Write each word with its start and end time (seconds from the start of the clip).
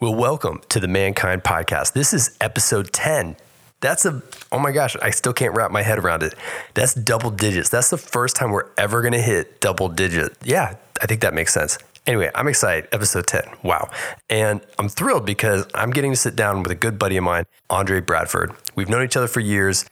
Well, 0.00 0.14
welcome 0.14 0.60
to 0.68 0.78
the 0.78 0.86
Mankind 0.86 1.42
Podcast. 1.42 1.92
This 1.92 2.14
is 2.14 2.36
episode 2.40 2.92
10. 2.92 3.34
That's 3.80 4.04
a, 4.04 4.22
oh 4.52 4.60
my 4.60 4.70
gosh, 4.70 4.94
I 5.02 5.10
still 5.10 5.32
can't 5.32 5.56
wrap 5.56 5.72
my 5.72 5.82
head 5.82 5.98
around 5.98 6.22
it. 6.22 6.36
That's 6.74 6.94
double 6.94 7.32
digits. 7.32 7.68
That's 7.68 7.90
the 7.90 7.98
first 7.98 8.36
time 8.36 8.52
we're 8.52 8.70
ever 8.76 9.02
going 9.02 9.14
to 9.14 9.20
hit 9.20 9.60
double 9.60 9.88
digit. 9.88 10.36
Yeah, 10.44 10.76
I 11.02 11.06
think 11.06 11.20
that 11.22 11.34
makes 11.34 11.52
sense. 11.52 11.78
Anyway, 12.06 12.30
I'm 12.36 12.46
excited. 12.46 12.88
Episode 12.92 13.26
10. 13.26 13.42
Wow. 13.64 13.90
And 14.30 14.60
I'm 14.78 14.88
thrilled 14.88 15.26
because 15.26 15.66
I'm 15.74 15.90
getting 15.90 16.12
to 16.12 16.16
sit 16.16 16.36
down 16.36 16.62
with 16.62 16.70
a 16.70 16.76
good 16.76 16.96
buddy 16.96 17.16
of 17.16 17.24
mine, 17.24 17.46
Andre 17.68 18.00
Bradford. 18.00 18.52
We've 18.76 18.88
known 18.88 19.02
each 19.02 19.16
other 19.16 19.26
for 19.26 19.40
years 19.40 19.84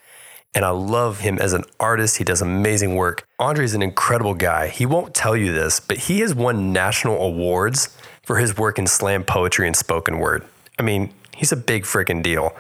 and 0.54 0.64
I 0.64 0.70
love 0.70 1.18
him 1.18 1.40
as 1.40 1.52
an 1.52 1.64
artist. 1.80 2.18
He 2.18 2.24
does 2.24 2.40
amazing 2.40 2.94
work. 2.94 3.26
Andre 3.40 3.64
is 3.64 3.74
an 3.74 3.82
incredible 3.82 4.34
guy. 4.34 4.68
He 4.68 4.86
won't 4.86 5.16
tell 5.16 5.36
you 5.36 5.52
this, 5.52 5.80
but 5.80 5.96
he 5.98 6.20
has 6.20 6.32
won 6.32 6.72
national 6.72 7.20
awards 7.20 7.88
for 8.26 8.38
his 8.38 8.56
work 8.58 8.78
in 8.78 8.88
slam 8.88 9.22
poetry 9.22 9.68
and 9.68 9.76
spoken 9.76 10.18
word. 10.18 10.44
I 10.80 10.82
mean, 10.82 11.14
he's 11.34 11.52
a 11.52 11.56
big 11.56 11.84
freaking 11.84 12.22
deal. 12.22 12.54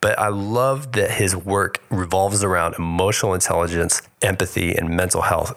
But 0.00 0.18
I 0.18 0.28
love 0.28 0.92
that 0.92 1.12
his 1.12 1.36
work 1.36 1.80
revolves 1.88 2.42
around 2.42 2.74
emotional 2.74 3.32
intelligence, 3.32 4.02
empathy, 4.20 4.74
and 4.74 4.90
mental 4.90 5.22
health. 5.22 5.56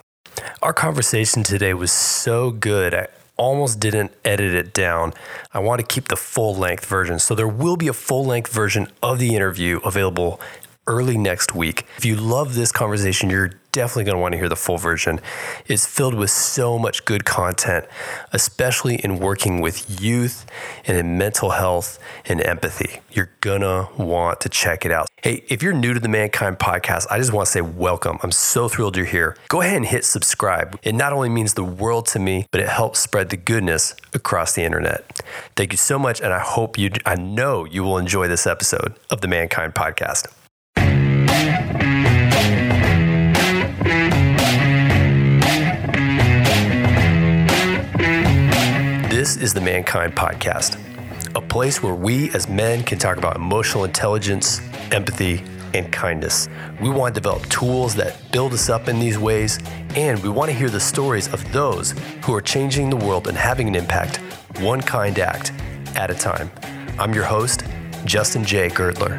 Our 0.62 0.72
conversation 0.72 1.42
today 1.42 1.74
was 1.74 1.90
so 1.90 2.52
good. 2.52 2.94
I 2.94 3.08
almost 3.36 3.80
didn't 3.80 4.12
edit 4.24 4.54
it 4.54 4.72
down. 4.72 5.12
I 5.52 5.58
want 5.58 5.80
to 5.80 5.86
keep 5.86 6.06
the 6.06 6.16
full 6.16 6.54
length 6.54 6.86
version. 6.86 7.18
So 7.18 7.34
there 7.34 7.48
will 7.48 7.76
be 7.76 7.88
a 7.88 7.92
full 7.92 8.24
length 8.24 8.52
version 8.52 8.86
of 9.02 9.18
the 9.18 9.34
interview 9.34 9.80
available 9.84 10.40
early 10.88 11.18
next 11.18 11.54
week. 11.54 11.86
If 11.98 12.04
you 12.04 12.16
love 12.16 12.54
this 12.54 12.72
conversation, 12.72 13.30
you're 13.30 13.52
definitely 13.72 14.04
going 14.04 14.16
to 14.16 14.20
want 14.20 14.32
to 14.32 14.38
hear 14.38 14.48
the 14.48 14.56
full 14.56 14.78
version. 14.78 15.20
It's 15.66 15.86
filled 15.86 16.14
with 16.14 16.30
so 16.30 16.78
much 16.78 17.04
good 17.04 17.24
content, 17.24 17.84
especially 18.32 18.96
in 18.96 19.18
working 19.18 19.60
with 19.60 20.00
youth 20.00 20.46
and 20.86 20.96
in 20.96 21.18
mental 21.18 21.50
health 21.50 21.98
and 22.24 22.40
empathy. 22.40 23.00
You're 23.12 23.30
going 23.40 23.60
to 23.60 23.88
want 23.96 24.40
to 24.40 24.48
check 24.48 24.84
it 24.84 24.90
out. 24.90 25.06
Hey, 25.22 25.44
if 25.48 25.62
you're 25.62 25.74
new 25.74 25.92
to 25.94 26.00
the 26.00 26.08
Mankind 26.08 26.58
podcast, 26.58 27.06
I 27.10 27.18
just 27.18 27.32
want 27.32 27.46
to 27.46 27.52
say 27.52 27.60
welcome. 27.60 28.18
I'm 28.22 28.32
so 28.32 28.68
thrilled 28.68 28.96
you're 28.96 29.06
here. 29.06 29.36
Go 29.48 29.60
ahead 29.60 29.76
and 29.76 29.86
hit 29.86 30.04
subscribe. 30.04 30.78
It 30.82 30.94
not 30.94 31.12
only 31.12 31.28
means 31.28 31.54
the 31.54 31.64
world 31.64 32.06
to 32.06 32.18
me, 32.18 32.46
but 32.50 32.60
it 32.60 32.68
helps 32.68 33.00
spread 33.00 33.28
the 33.28 33.36
goodness 33.36 33.94
across 34.14 34.54
the 34.54 34.62
internet. 34.62 35.20
Thank 35.56 35.72
you 35.72 35.76
so 35.78 35.98
much, 35.98 36.20
and 36.20 36.32
I 36.32 36.40
hope 36.40 36.78
you, 36.78 36.90
I 37.04 37.16
know 37.16 37.64
you 37.64 37.84
will 37.84 37.98
enjoy 37.98 38.28
this 38.28 38.46
episode 38.46 38.94
of 39.10 39.20
the 39.20 39.28
Mankind 39.28 39.74
podcast. 39.74 40.26
This 49.10 49.36
is 49.36 49.52
the 49.52 49.60
Mankind 49.60 50.14
Podcast, 50.14 50.78
a 51.34 51.40
place 51.40 51.82
where 51.82 51.94
we 51.94 52.30
as 52.30 52.48
men 52.48 52.82
can 52.82 52.98
talk 52.98 53.18
about 53.18 53.36
emotional 53.36 53.84
intelligence, 53.84 54.60
empathy, 54.90 55.44
and 55.74 55.92
kindness. 55.92 56.48
We 56.80 56.88
want 56.88 57.14
to 57.14 57.20
develop 57.20 57.46
tools 57.48 57.94
that 57.96 58.16
build 58.32 58.54
us 58.54 58.68
up 58.68 58.88
in 58.88 58.98
these 58.98 59.18
ways, 59.18 59.58
and 59.96 60.18
we 60.22 60.28
want 60.28 60.50
to 60.50 60.56
hear 60.56 60.70
the 60.70 60.80
stories 60.80 61.28
of 61.32 61.52
those 61.52 61.94
who 62.22 62.34
are 62.34 62.40
changing 62.40 62.90
the 62.90 62.96
world 62.96 63.28
and 63.28 63.36
having 63.36 63.68
an 63.68 63.74
impact, 63.74 64.16
one 64.60 64.80
kind 64.80 65.18
act 65.18 65.52
at 65.94 66.10
a 66.10 66.14
time. 66.14 66.50
I'm 66.98 67.12
your 67.12 67.24
host, 67.24 67.64
Justin 68.04 68.44
J. 68.44 68.68
Girdler. 68.68 69.18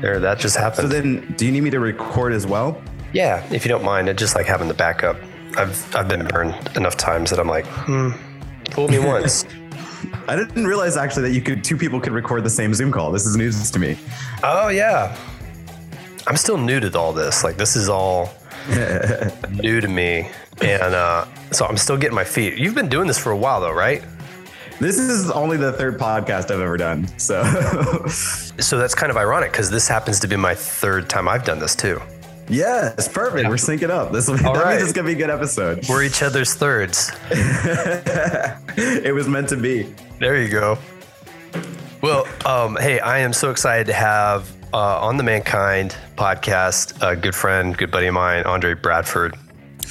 There, 0.00 0.18
that 0.20 0.38
just 0.38 0.56
happened. 0.56 0.88
So 0.90 1.00
then, 1.00 1.34
do 1.36 1.46
you 1.46 1.52
need 1.52 1.62
me 1.62 1.70
to 1.70 1.80
record 1.80 2.32
as 2.32 2.46
well? 2.46 2.80
Yeah, 3.12 3.44
if 3.52 3.64
you 3.64 3.68
don't 3.68 3.84
mind, 3.84 4.08
I 4.08 4.12
just 4.12 4.34
like 4.34 4.46
having 4.46 4.68
the 4.68 4.74
backup. 4.74 5.16
I've 5.56 5.96
I've 5.96 6.08
been 6.08 6.26
burned 6.26 6.76
enough 6.76 6.96
times 6.96 7.30
that 7.30 7.40
I'm 7.40 7.48
like, 7.48 7.66
hmm, 7.66 8.10
fool 8.70 8.88
me 8.88 8.98
once. 9.04 9.44
I 10.28 10.36
didn't 10.36 10.66
realize 10.66 10.96
actually 10.96 11.28
that 11.28 11.34
you 11.34 11.42
could 11.42 11.64
two 11.64 11.76
people 11.76 12.00
could 12.00 12.12
record 12.12 12.44
the 12.44 12.50
same 12.50 12.72
Zoom 12.72 12.92
call. 12.92 13.10
This 13.10 13.26
is 13.26 13.36
news 13.36 13.70
to 13.70 13.78
me. 13.78 13.96
Oh 14.42 14.68
yeah, 14.68 15.16
I'm 16.26 16.36
still 16.36 16.56
new 16.56 16.80
to 16.80 16.98
all 16.98 17.12
this. 17.12 17.44
Like 17.44 17.56
this 17.56 17.76
is 17.76 17.88
all 17.88 18.32
new 19.50 19.80
to 19.80 19.88
me, 19.88 20.30
and 20.62 20.94
uh, 20.94 21.26
so 21.50 21.66
I'm 21.66 21.76
still 21.76 21.96
getting 21.96 22.14
my 22.14 22.24
feet. 22.24 22.56
You've 22.58 22.74
been 22.74 22.88
doing 22.88 23.06
this 23.08 23.18
for 23.18 23.32
a 23.32 23.36
while 23.36 23.60
though, 23.60 23.72
right? 23.72 24.02
This 24.80 24.98
is 24.98 25.30
only 25.30 25.58
the 25.58 25.72
third 25.72 25.98
podcast 25.98 26.44
I've 26.44 26.60
ever 26.60 26.78
done. 26.78 27.06
So, 27.18 27.42
so 28.08 28.78
that's 28.78 28.94
kind 28.94 29.10
of 29.10 29.18
ironic 29.18 29.52
because 29.52 29.68
this 29.68 29.86
happens 29.86 30.18
to 30.20 30.26
be 30.26 30.36
my 30.36 30.54
third 30.54 31.10
time 31.10 31.28
I've 31.28 31.44
done 31.44 31.58
this 31.58 31.76
too. 31.76 32.00
Yeah, 32.48 32.94
it's 32.96 33.06
perfect. 33.06 33.46
We're 33.46 33.56
syncing 33.56 33.90
up. 33.90 34.10
This 34.10 34.26
will 34.26 34.38
be, 34.38 34.44
that 34.44 34.56
right. 34.56 34.76
means 34.76 34.84
it's 34.84 34.92
gonna 34.94 35.06
be 35.06 35.12
a 35.12 35.16
good 35.16 35.28
episode. 35.28 35.86
We're 35.86 36.02
each 36.04 36.22
other's 36.22 36.54
thirds. 36.54 37.12
it 37.30 39.14
was 39.14 39.28
meant 39.28 39.50
to 39.50 39.58
be. 39.58 39.94
There 40.18 40.40
you 40.40 40.48
go. 40.48 40.78
Well, 42.00 42.26
um, 42.46 42.76
hey, 42.76 43.00
I 43.00 43.18
am 43.18 43.34
so 43.34 43.50
excited 43.50 43.86
to 43.88 43.92
have 43.92 44.50
uh, 44.72 44.98
on 45.00 45.18
the 45.18 45.22
Mankind 45.22 45.94
podcast 46.16 46.96
a 47.06 47.16
good 47.16 47.34
friend, 47.34 47.76
good 47.76 47.90
buddy 47.90 48.06
of 48.06 48.14
mine, 48.14 48.44
Andre 48.44 48.72
Bradford. 48.72 49.36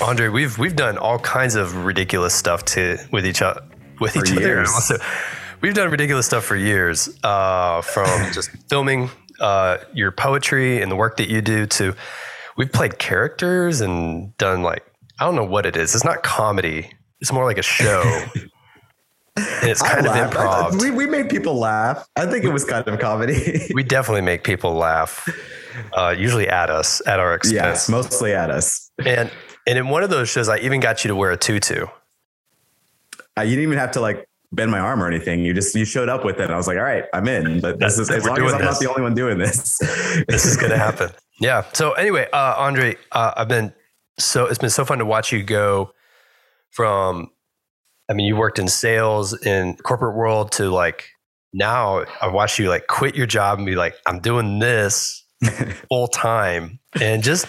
Andre, 0.02 0.30
we've 0.30 0.58
we've 0.58 0.76
done 0.76 0.98
all 0.98 1.20
kinds 1.20 1.54
of 1.54 1.86
ridiculous 1.86 2.34
stuff 2.34 2.66
to 2.66 2.98
with 3.12 3.28
each 3.28 3.44
other 3.44 3.62
with 4.00 4.14
for 4.14 4.26
each 4.26 4.32
years. 4.32 4.70
other. 4.90 5.04
we've 5.62 5.74
done 5.74 5.90
ridiculous 5.92 6.26
stuff 6.26 6.44
for 6.44 6.56
years, 6.56 7.10
uh, 7.24 7.82
from 7.82 8.08
just 8.34 8.50
filming 8.70 9.10
uh, 9.40 9.78
your 9.94 10.12
poetry 10.12 10.82
and 10.82 10.92
the 10.92 10.96
work 10.96 11.18
that 11.18 11.30
you 11.30 11.42
do 11.42 11.66
to 11.66 11.96
we've 12.58 12.72
played 12.72 13.00
characters 13.00 13.82
and 13.82 14.36
done 14.38 14.62
like 14.62 14.84
I 15.20 15.26
don't 15.26 15.36
know 15.36 15.46
what 15.46 15.66
it 15.66 15.76
is. 15.76 15.96
It's 15.96 16.06
not 16.06 16.24
comedy. 16.24 16.92
It's 17.20 17.32
more 17.32 17.44
like 17.44 17.58
a 17.58 17.64
show. 17.64 18.04
and 19.36 19.70
it's 19.70 19.82
kind 19.82 20.08
I 20.08 20.20
of 20.20 20.32
improv. 20.32 20.82
We, 20.82 20.92
we 20.92 21.08
made 21.08 21.30
people 21.30 21.56
laugh. 21.56 22.08
I 22.16 22.26
think 22.26 22.46
it 22.46 22.54
was 22.54 22.64
kind 22.64 22.88
of 22.88 23.00
comedy. 23.00 23.68
we 23.74 23.84
definitely 23.84 24.22
make 24.22 24.44
people 24.44 24.74
laugh. 24.74 25.28
Uh, 25.94 26.16
usually 26.18 26.48
at 26.48 26.70
us, 26.70 27.02
at 27.06 27.20
our 27.20 27.34
expense. 27.34 27.56
Yes, 27.56 27.90
mostly 27.90 28.34
at 28.34 28.50
us. 28.50 28.92
And 29.06 29.32
and 29.68 29.78
in 29.78 29.90
one 29.90 30.04
of 30.04 30.10
those 30.10 30.30
shows, 30.30 30.50
I 30.50 30.58
even 30.60 30.80
got 30.80 31.04
you 31.04 31.10
to 31.10 31.16
wear 31.16 31.32
a 31.32 31.38
tutu. 31.38 31.86
Uh, 33.40 33.44
you 33.44 33.52
didn't 33.52 33.64
even 33.64 33.78
have 33.78 33.92
to 33.92 34.02
like 34.02 34.28
bend 34.52 34.72
my 34.72 34.80
arm 34.80 35.02
or 35.02 35.08
anything. 35.08 35.46
You 35.46 35.54
just 35.54 35.74
you 35.76 35.86
showed 35.86 36.10
up 36.10 36.26
with 36.26 36.40
it. 36.40 36.50
I 36.50 36.58
was 36.58 36.68
like, 36.68 36.78
all 36.78 36.84
right, 36.84 37.06
I'm 37.14 37.28
in. 37.28 37.62
But 37.62 37.80
this 37.80 37.98
is 37.98 38.10
as 38.10 38.26
long 38.26 38.42
as 38.42 38.54
I'm 38.54 38.60
this. 38.60 38.72
not 38.72 38.80
the 38.80 38.90
only 38.90 39.02
one 39.02 39.14
doing 39.14 39.38
this. 39.38 39.78
this 40.28 40.46
is 40.46 40.58
gonna 40.58 40.78
happen. 40.78 41.10
Yeah. 41.40 41.64
So 41.74 41.94
anyway, 41.94 42.28
uh, 42.34 42.56
Andre, 42.58 42.98
uh, 43.12 43.34
I've 43.38 43.48
been 43.48 43.74
so 44.18 44.46
it's 44.46 44.60
been 44.60 44.70
so 44.70 44.84
fun 44.86 45.00
to 45.00 45.06
watch 45.06 45.32
you 45.32 45.44
go 45.44 45.94
from. 46.72 47.30
I 48.10 48.14
mean, 48.14 48.26
you 48.26 48.36
worked 48.36 48.58
in 48.58 48.68
sales 48.68 49.40
in 49.46 49.76
corporate 49.78 50.16
world 50.16 50.52
to 50.54 50.70
like 50.70 51.08
now. 51.54 52.06
I 52.22 52.28
watched 52.28 52.60
you 52.60 52.68
like 52.68 52.88
quit 52.88 53.16
your 53.16 53.28
job 53.28 53.60
and 53.60 53.66
be 53.66 53.76
like, 53.76 53.96
I'm 54.06 54.20
doing 54.20 54.60
this 54.60 55.24
full 55.90 56.08
time, 56.08 56.80
and 57.00 57.24
just 57.24 57.46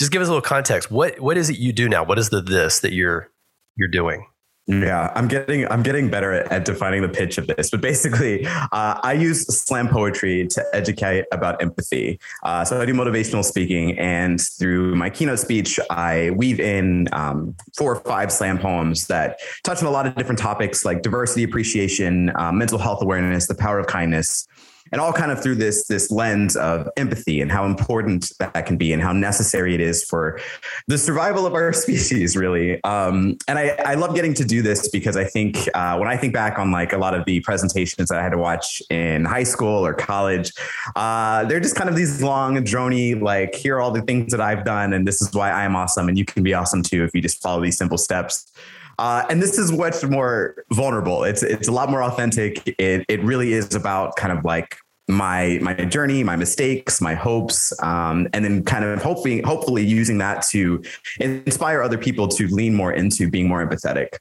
just 0.00 0.10
give 0.10 0.22
us 0.22 0.28
a 0.28 0.30
little 0.30 0.40
context. 0.40 0.90
What 0.90 1.20
what 1.20 1.36
is 1.36 1.50
it 1.50 1.58
you 1.58 1.72
do 1.72 1.88
now? 1.88 2.04
What 2.04 2.18
is 2.18 2.30
the 2.30 2.40
this 2.40 2.80
that 2.80 2.92
you're 2.92 3.30
you're 3.76 3.90
doing? 3.90 4.24
Yeah, 4.70 5.10
I'm 5.14 5.28
getting 5.28 5.66
I'm 5.72 5.82
getting 5.82 6.10
better 6.10 6.30
at, 6.34 6.52
at 6.52 6.64
defining 6.66 7.00
the 7.00 7.08
pitch 7.08 7.38
of 7.38 7.46
this, 7.46 7.70
but 7.70 7.80
basically, 7.80 8.46
uh, 8.46 9.00
I 9.02 9.14
use 9.14 9.46
slam 9.46 9.88
poetry 9.88 10.46
to 10.48 10.62
educate 10.74 11.24
about 11.32 11.62
empathy. 11.62 12.20
Uh, 12.42 12.66
so 12.66 12.78
I 12.78 12.84
do 12.84 12.92
motivational 12.92 13.42
speaking, 13.42 13.98
and 13.98 14.38
through 14.38 14.94
my 14.94 15.08
keynote 15.08 15.38
speech, 15.38 15.80
I 15.88 16.32
weave 16.32 16.60
in 16.60 17.08
um, 17.12 17.56
four 17.78 17.94
or 17.94 18.00
five 18.00 18.30
slam 18.30 18.58
poems 18.58 19.06
that 19.06 19.40
touch 19.64 19.80
on 19.80 19.88
a 19.88 19.90
lot 19.90 20.06
of 20.06 20.14
different 20.16 20.38
topics 20.38 20.84
like 20.84 21.00
diversity 21.00 21.44
appreciation, 21.44 22.30
uh, 22.36 22.52
mental 22.52 22.76
health 22.76 23.00
awareness, 23.00 23.46
the 23.46 23.54
power 23.54 23.78
of 23.78 23.86
kindness, 23.86 24.46
and 24.92 25.00
all 25.00 25.12
kind 25.12 25.30
of 25.30 25.42
through 25.42 25.56
this 25.56 25.86
this 25.86 26.10
lens 26.10 26.56
of 26.56 26.88
empathy 26.96 27.40
and 27.40 27.50
how 27.50 27.64
important 27.64 28.32
that 28.38 28.66
can 28.66 28.76
be 28.76 28.92
and 28.92 29.02
how 29.02 29.12
necessary 29.12 29.74
it 29.74 29.80
is 29.80 30.04
for 30.04 30.40
the 30.86 30.98
survival 30.98 31.46
of 31.46 31.54
our 31.54 31.72
species 31.84 32.36
really. 32.36 32.82
Um, 32.84 33.36
and 33.46 33.58
I, 33.58 33.76
I 33.84 33.94
love 33.94 34.14
getting 34.14 34.34
to 34.34 34.44
do 34.44 34.62
this 34.62 34.88
because 34.88 35.16
i 35.16 35.24
think 35.24 35.68
uh, 35.74 35.96
when 35.96 36.08
i 36.08 36.16
think 36.16 36.32
back 36.32 36.58
on 36.58 36.70
like 36.70 36.92
a 36.92 36.98
lot 36.98 37.14
of 37.14 37.24
the 37.24 37.40
presentations 37.40 38.08
that 38.08 38.18
i 38.18 38.22
had 38.22 38.32
to 38.32 38.38
watch 38.38 38.82
in 38.90 39.24
high 39.24 39.42
school 39.42 39.84
or 39.86 39.94
college 39.94 40.52
uh, 40.96 41.44
they're 41.44 41.60
just 41.60 41.76
kind 41.76 41.88
of 41.88 41.96
these 41.96 42.22
long 42.22 42.56
drony 42.56 43.20
like 43.20 43.54
here 43.54 43.76
are 43.76 43.80
all 43.80 43.90
the 43.90 44.02
things 44.02 44.30
that 44.30 44.40
i've 44.40 44.64
done 44.64 44.92
and 44.92 45.06
this 45.06 45.20
is 45.20 45.32
why 45.34 45.50
i'm 45.50 45.76
awesome 45.76 46.08
and 46.08 46.18
you 46.18 46.24
can 46.24 46.42
be 46.42 46.54
awesome 46.54 46.82
too 46.82 47.04
if 47.04 47.14
you 47.14 47.20
just 47.20 47.40
follow 47.42 47.62
these 47.62 47.76
simple 47.76 47.98
steps 47.98 48.50
uh, 48.98 49.24
and 49.30 49.40
this 49.40 49.58
is 49.58 49.72
much 49.72 50.04
more 50.04 50.64
vulnerable. 50.72 51.24
It's 51.24 51.42
it's 51.42 51.68
a 51.68 51.72
lot 51.72 51.90
more 51.90 52.02
authentic. 52.02 52.66
It 52.78 53.04
it 53.08 53.22
really 53.22 53.52
is 53.52 53.74
about 53.74 54.16
kind 54.16 54.36
of 54.36 54.44
like 54.44 54.76
my 55.08 55.58
my 55.62 55.74
journey, 55.74 56.22
my 56.22 56.36
mistakes, 56.36 57.00
my 57.00 57.14
hopes, 57.14 57.72
um, 57.82 58.28
and 58.32 58.44
then 58.44 58.64
kind 58.64 58.84
of 58.84 59.02
hoping 59.02 59.42
hopefully 59.42 59.84
using 59.84 60.18
that 60.18 60.42
to 60.50 60.82
inspire 61.20 61.82
other 61.82 61.98
people 61.98 62.28
to 62.28 62.46
lean 62.48 62.74
more 62.74 62.92
into 62.92 63.30
being 63.30 63.48
more 63.48 63.66
empathetic. 63.66 64.18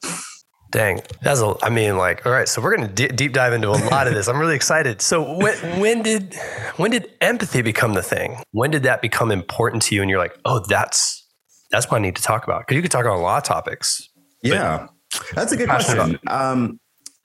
Dang, 0.71 1.01
that's 1.21 1.41
a. 1.41 1.55
I 1.63 1.69
mean, 1.69 1.97
like, 1.97 2.25
all 2.25 2.31
right. 2.31 2.47
So 2.47 2.61
we're 2.61 2.75
gonna 2.75 2.87
d- 2.89 3.07
deep 3.07 3.33
dive 3.33 3.53
into 3.53 3.69
a 3.69 3.79
lot 3.91 4.07
of 4.07 4.13
this. 4.13 4.27
I'm 4.27 4.37
really 4.37 4.55
excited. 4.55 5.01
So 5.01 5.37
when 5.37 5.79
when 5.79 6.01
did 6.03 6.35
when 6.75 6.91
did 6.91 7.09
empathy 7.21 7.61
become 7.61 7.93
the 7.93 8.03
thing? 8.03 8.37
When 8.51 8.71
did 8.71 8.83
that 8.83 9.01
become 9.01 9.31
important 9.31 9.83
to 9.83 9.95
you? 9.95 10.01
And 10.01 10.09
you're 10.09 10.19
like, 10.19 10.37
oh, 10.45 10.63
that's 10.67 11.25
that's 11.71 11.89
what 11.89 11.97
I 11.97 12.01
need 12.01 12.15
to 12.17 12.21
talk 12.21 12.43
about 12.43 12.61
because 12.61 12.75
you 12.75 12.81
could 12.81 12.91
talk 12.91 13.05
on 13.05 13.17
a 13.17 13.21
lot 13.21 13.37
of 13.37 13.43
topics. 13.43 14.09
Yeah, 14.41 14.87
that's 15.33 15.51
a 15.51 15.57
good 15.57 15.69
question. 15.69 16.19
Um, 16.27 16.79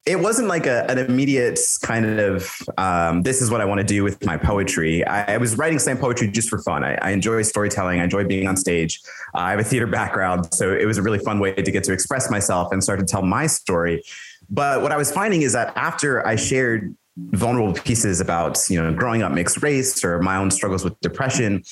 it 0.05 0.19
wasn't 0.19 0.49
like 0.49 0.67
a, 0.67 0.85
an 0.91 0.99
immediate 0.99 1.61
kind 1.83 2.19
of 2.19 2.51
um, 2.77 3.23
this 3.23 3.41
is 3.41 3.51
what 3.51 3.61
I 3.61 3.65
want 3.65 3.79
to 3.79 3.87
do 3.87 4.03
with 4.03 4.25
my 4.25 4.37
poetry. 4.37 5.05
I, 5.07 5.35
I 5.35 5.37
was 5.37 5.57
writing 5.57 5.79
slam 5.79 5.97
poetry 5.97 6.27
just 6.29 6.49
for 6.49 6.59
fun. 6.59 6.83
I, 6.83 6.95
I, 6.95 7.11
enjoy 7.11 7.41
storytelling. 7.43 8.01
I 8.01 8.05
enjoy 8.05 8.25
being 8.25 8.49
on 8.49 8.57
stage. 8.57 9.01
Uh, 9.33 9.39
I 9.39 9.51
have 9.53 9.61
a 9.61 9.65
theater 9.65 9.87
background, 9.87 10.53
so 10.53 10.73
it 10.73 10.87
was 10.87 10.99
a 10.99 11.03
really 11.03 11.21
fun 11.21 11.39
way 11.39 11.55
to 11.55 11.71
get 11.71 11.85
to 11.85 11.93
express 11.93 12.31
myself 12.31 12.73
and 12.73 12.83
start 12.83 12.99
to 12.99 13.07
tell 13.07 13.23
my 13.23 13.47
story. 13.47 14.03
But 14.51 14.83
what 14.83 14.91
I 14.91 14.97
was 14.97 15.13
finding 15.13 15.43
is 15.43 15.53
that 15.53 15.73
after 15.77 16.27
I 16.27 16.35
shared 16.35 16.97
vulnerable 17.17 17.75
pieces 17.75 18.21
about 18.21 18.59
you 18.69 18.83
know 18.83 18.93
growing 18.93 19.23
up 19.23 19.31
mixed 19.31 19.63
race 19.63 20.05
or 20.05 20.21
my 20.21 20.37
own 20.37 20.51
struggles 20.51 20.83
with 20.83 20.99
depression, 21.01 21.63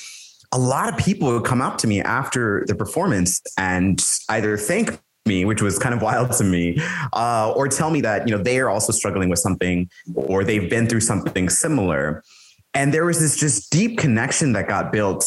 a 0.53 0.59
lot 0.59 0.89
of 0.89 0.97
people 0.99 1.33
would 1.33 1.45
come 1.45 1.61
up 1.61 1.79
to 1.79 1.89
me 1.89 2.01
after 2.01 2.65
the 2.69 2.77
performance 2.77 3.41
and 3.59 4.05
either 4.29 4.57
thank 4.57 5.01
me, 5.31 5.45
which 5.51 5.63
was 5.63 5.79
kind 5.79 5.95
of 5.95 6.03
wild 6.03 6.33
to 6.41 6.45
me, 6.45 6.65
uh, 7.13 7.53
or 7.57 7.69
tell 7.69 7.91
me 7.91 8.01
that 8.09 8.27
you 8.27 8.33
know 8.35 8.43
they 8.43 8.59
are 8.63 8.71
also 8.75 8.93
struggling 8.93 9.31
with 9.33 9.39
something 9.47 9.89
or 10.15 10.45
they've 10.45 10.69
been 10.69 10.87
through 10.87 11.05
something 11.13 11.49
similar. 11.49 12.23
And 12.75 12.95
there 12.95 13.05
was 13.05 13.19
this 13.19 13.37
just 13.45 13.73
deep 13.73 13.99
connection 13.99 14.53
that 14.53 14.69
got 14.69 14.93
built 14.93 15.25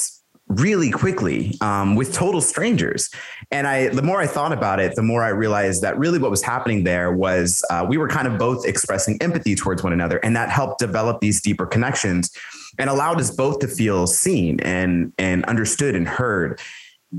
really 0.47 0.91
quickly 0.91 1.55
um, 1.61 1.95
with 1.95 2.13
total 2.13 2.41
strangers. 2.41 3.09
And 3.49 3.65
I, 3.65 3.87
the 3.89 4.01
more 4.01 4.19
I 4.21 4.27
thought 4.27 4.53
about 4.53 4.79
it, 4.79 4.95
the 4.95 5.01
more 5.01 5.23
I 5.23 5.29
realized 5.29 5.81
that 5.81 5.97
really 5.97 6.19
what 6.19 6.31
was 6.31 6.43
happening 6.43 6.83
there 6.83 7.11
was 7.11 7.63
uh, 7.69 7.85
we 7.87 7.97
were 7.97 8.07
kind 8.07 8.27
of 8.27 8.37
both 8.37 8.65
expressing 8.65 9.17
empathy 9.21 9.55
towards 9.55 9.83
one 9.83 9.93
another, 9.93 10.17
and 10.17 10.35
that 10.35 10.49
helped 10.49 10.79
develop 10.79 11.21
these 11.21 11.41
deeper 11.41 11.65
connections 11.65 12.31
and 12.77 12.89
allowed 12.89 13.19
us 13.19 13.31
both 13.31 13.59
to 13.59 13.67
feel 13.67 14.07
seen 14.07 14.59
and 14.61 15.13
and 15.17 15.45
understood 15.45 15.95
and 15.95 16.07
heard 16.07 16.59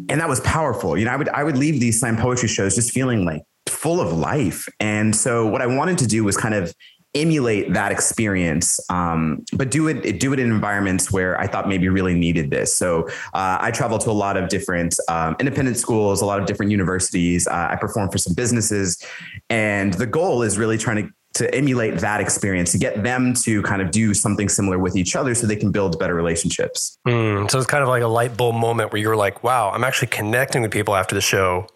and 0.09 0.21
that 0.21 0.29
was 0.29 0.41
powerful. 0.41 0.97
You 0.97 1.05
know, 1.05 1.13
I 1.13 1.17
would 1.17 1.29
I 1.29 1.45
would 1.45 1.57
leave 1.57 1.81
these 1.81 2.01
slam 2.01 2.17
poetry 2.17 2.49
shows 2.49 2.75
just 2.75 2.93
feeling 2.93 3.25
like 3.25 3.43
full 3.69 4.01
of 4.01 4.13
life. 4.13 4.67
And 4.81 5.15
so 5.15 5.47
what 5.47 5.63
I 5.63 5.67
wanted 5.67 5.99
to 5.99 6.07
do 6.07 6.25
was 6.25 6.37
kind 6.37 6.55
of 6.55 6.75
emulate 7.15 7.73
that 7.73 7.93
experience, 7.93 8.81
um, 8.91 9.45
but 9.53 9.71
do 9.71 9.87
it 9.87 10.19
do 10.19 10.33
it 10.33 10.41
in 10.41 10.51
environments 10.51 11.13
where 11.13 11.41
I 11.41 11.47
thought 11.47 11.69
maybe 11.69 11.89
really 11.89 12.15
needed 12.15 12.51
this. 12.51 12.75
So 12.75 13.07
uh, 13.35 13.59
I 13.61 13.71
traveled 13.71 14.01
to 14.03 14.11
a 14.11 14.13
lot 14.13 14.37
of 14.37 14.49
different 14.49 14.97
um, 15.09 15.37
independent 15.39 15.77
schools, 15.77 16.21
a 16.23 16.27
lot 16.27 16.41
of 16.41 16.47
different 16.47 16.73
universities. 16.73 17.47
Uh, 17.47 17.69
I 17.71 17.77
performed 17.77 18.11
for 18.11 18.19
some 18.19 18.35
businesses, 18.35 19.03
and 19.49 19.95
the 19.95 20.07
goal 20.07 20.43
is 20.43 20.59
really 20.59 20.77
trying 20.77 20.97
to 21.05 21.11
to 21.35 21.53
emulate 21.55 21.99
that 21.99 22.21
experience 22.21 22.71
to 22.73 22.79
get 22.79 23.03
them 23.03 23.35
to 23.35 23.61
kind 23.63 23.83
of 23.83 23.91
do 23.91 24.15
something 24.15 24.49
similar 24.49 24.79
with 24.79 24.97
each 24.97 25.17
other 25.17 25.35
so 25.35 25.47
they 25.47 25.57
can 25.57 25.73
build 25.73 25.99
better 25.99 26.15
relationships. 26.15 26.99
Mm, 27.07 27.51
so 27.51 27.59
it's 27.59 27.67
kind 27.67 27.83
of 27.83 27.89
like 27.89 28.03
a 28.03 28.09
light 28.09 28.37
bulb 28.37 28.55
moment 28.55 28.93
where 28.93 29.03
you're 29.03 29.17
like, 29.17 29.43
wow, 29.43 29.71
I'm 29.71 29.85
actually 29.85 30.09
connecting 30.09 30.63
with 30.63 30.71
people 30.71 30.95
after 30.95 31.15
the 31.15 31.21
show, 31.21 31.67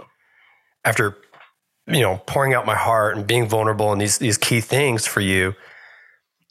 after, 0.85 1.17
you 1.89 2.01
know, 2.01 2.23
pouring 2.27 2.55
out 2.55 2.67
my 2.67 2.77
heart 2.77 3.17
and 3.17 3.27
being 3.27 3.49
vulnerable 3.49 3.93
and 3.93 4.01
these, 4.01 4.19
these 4.19 4.39
key 4.39 4.61
things 4.61 5.07
for 5.07 5.21
you 5.21 5.55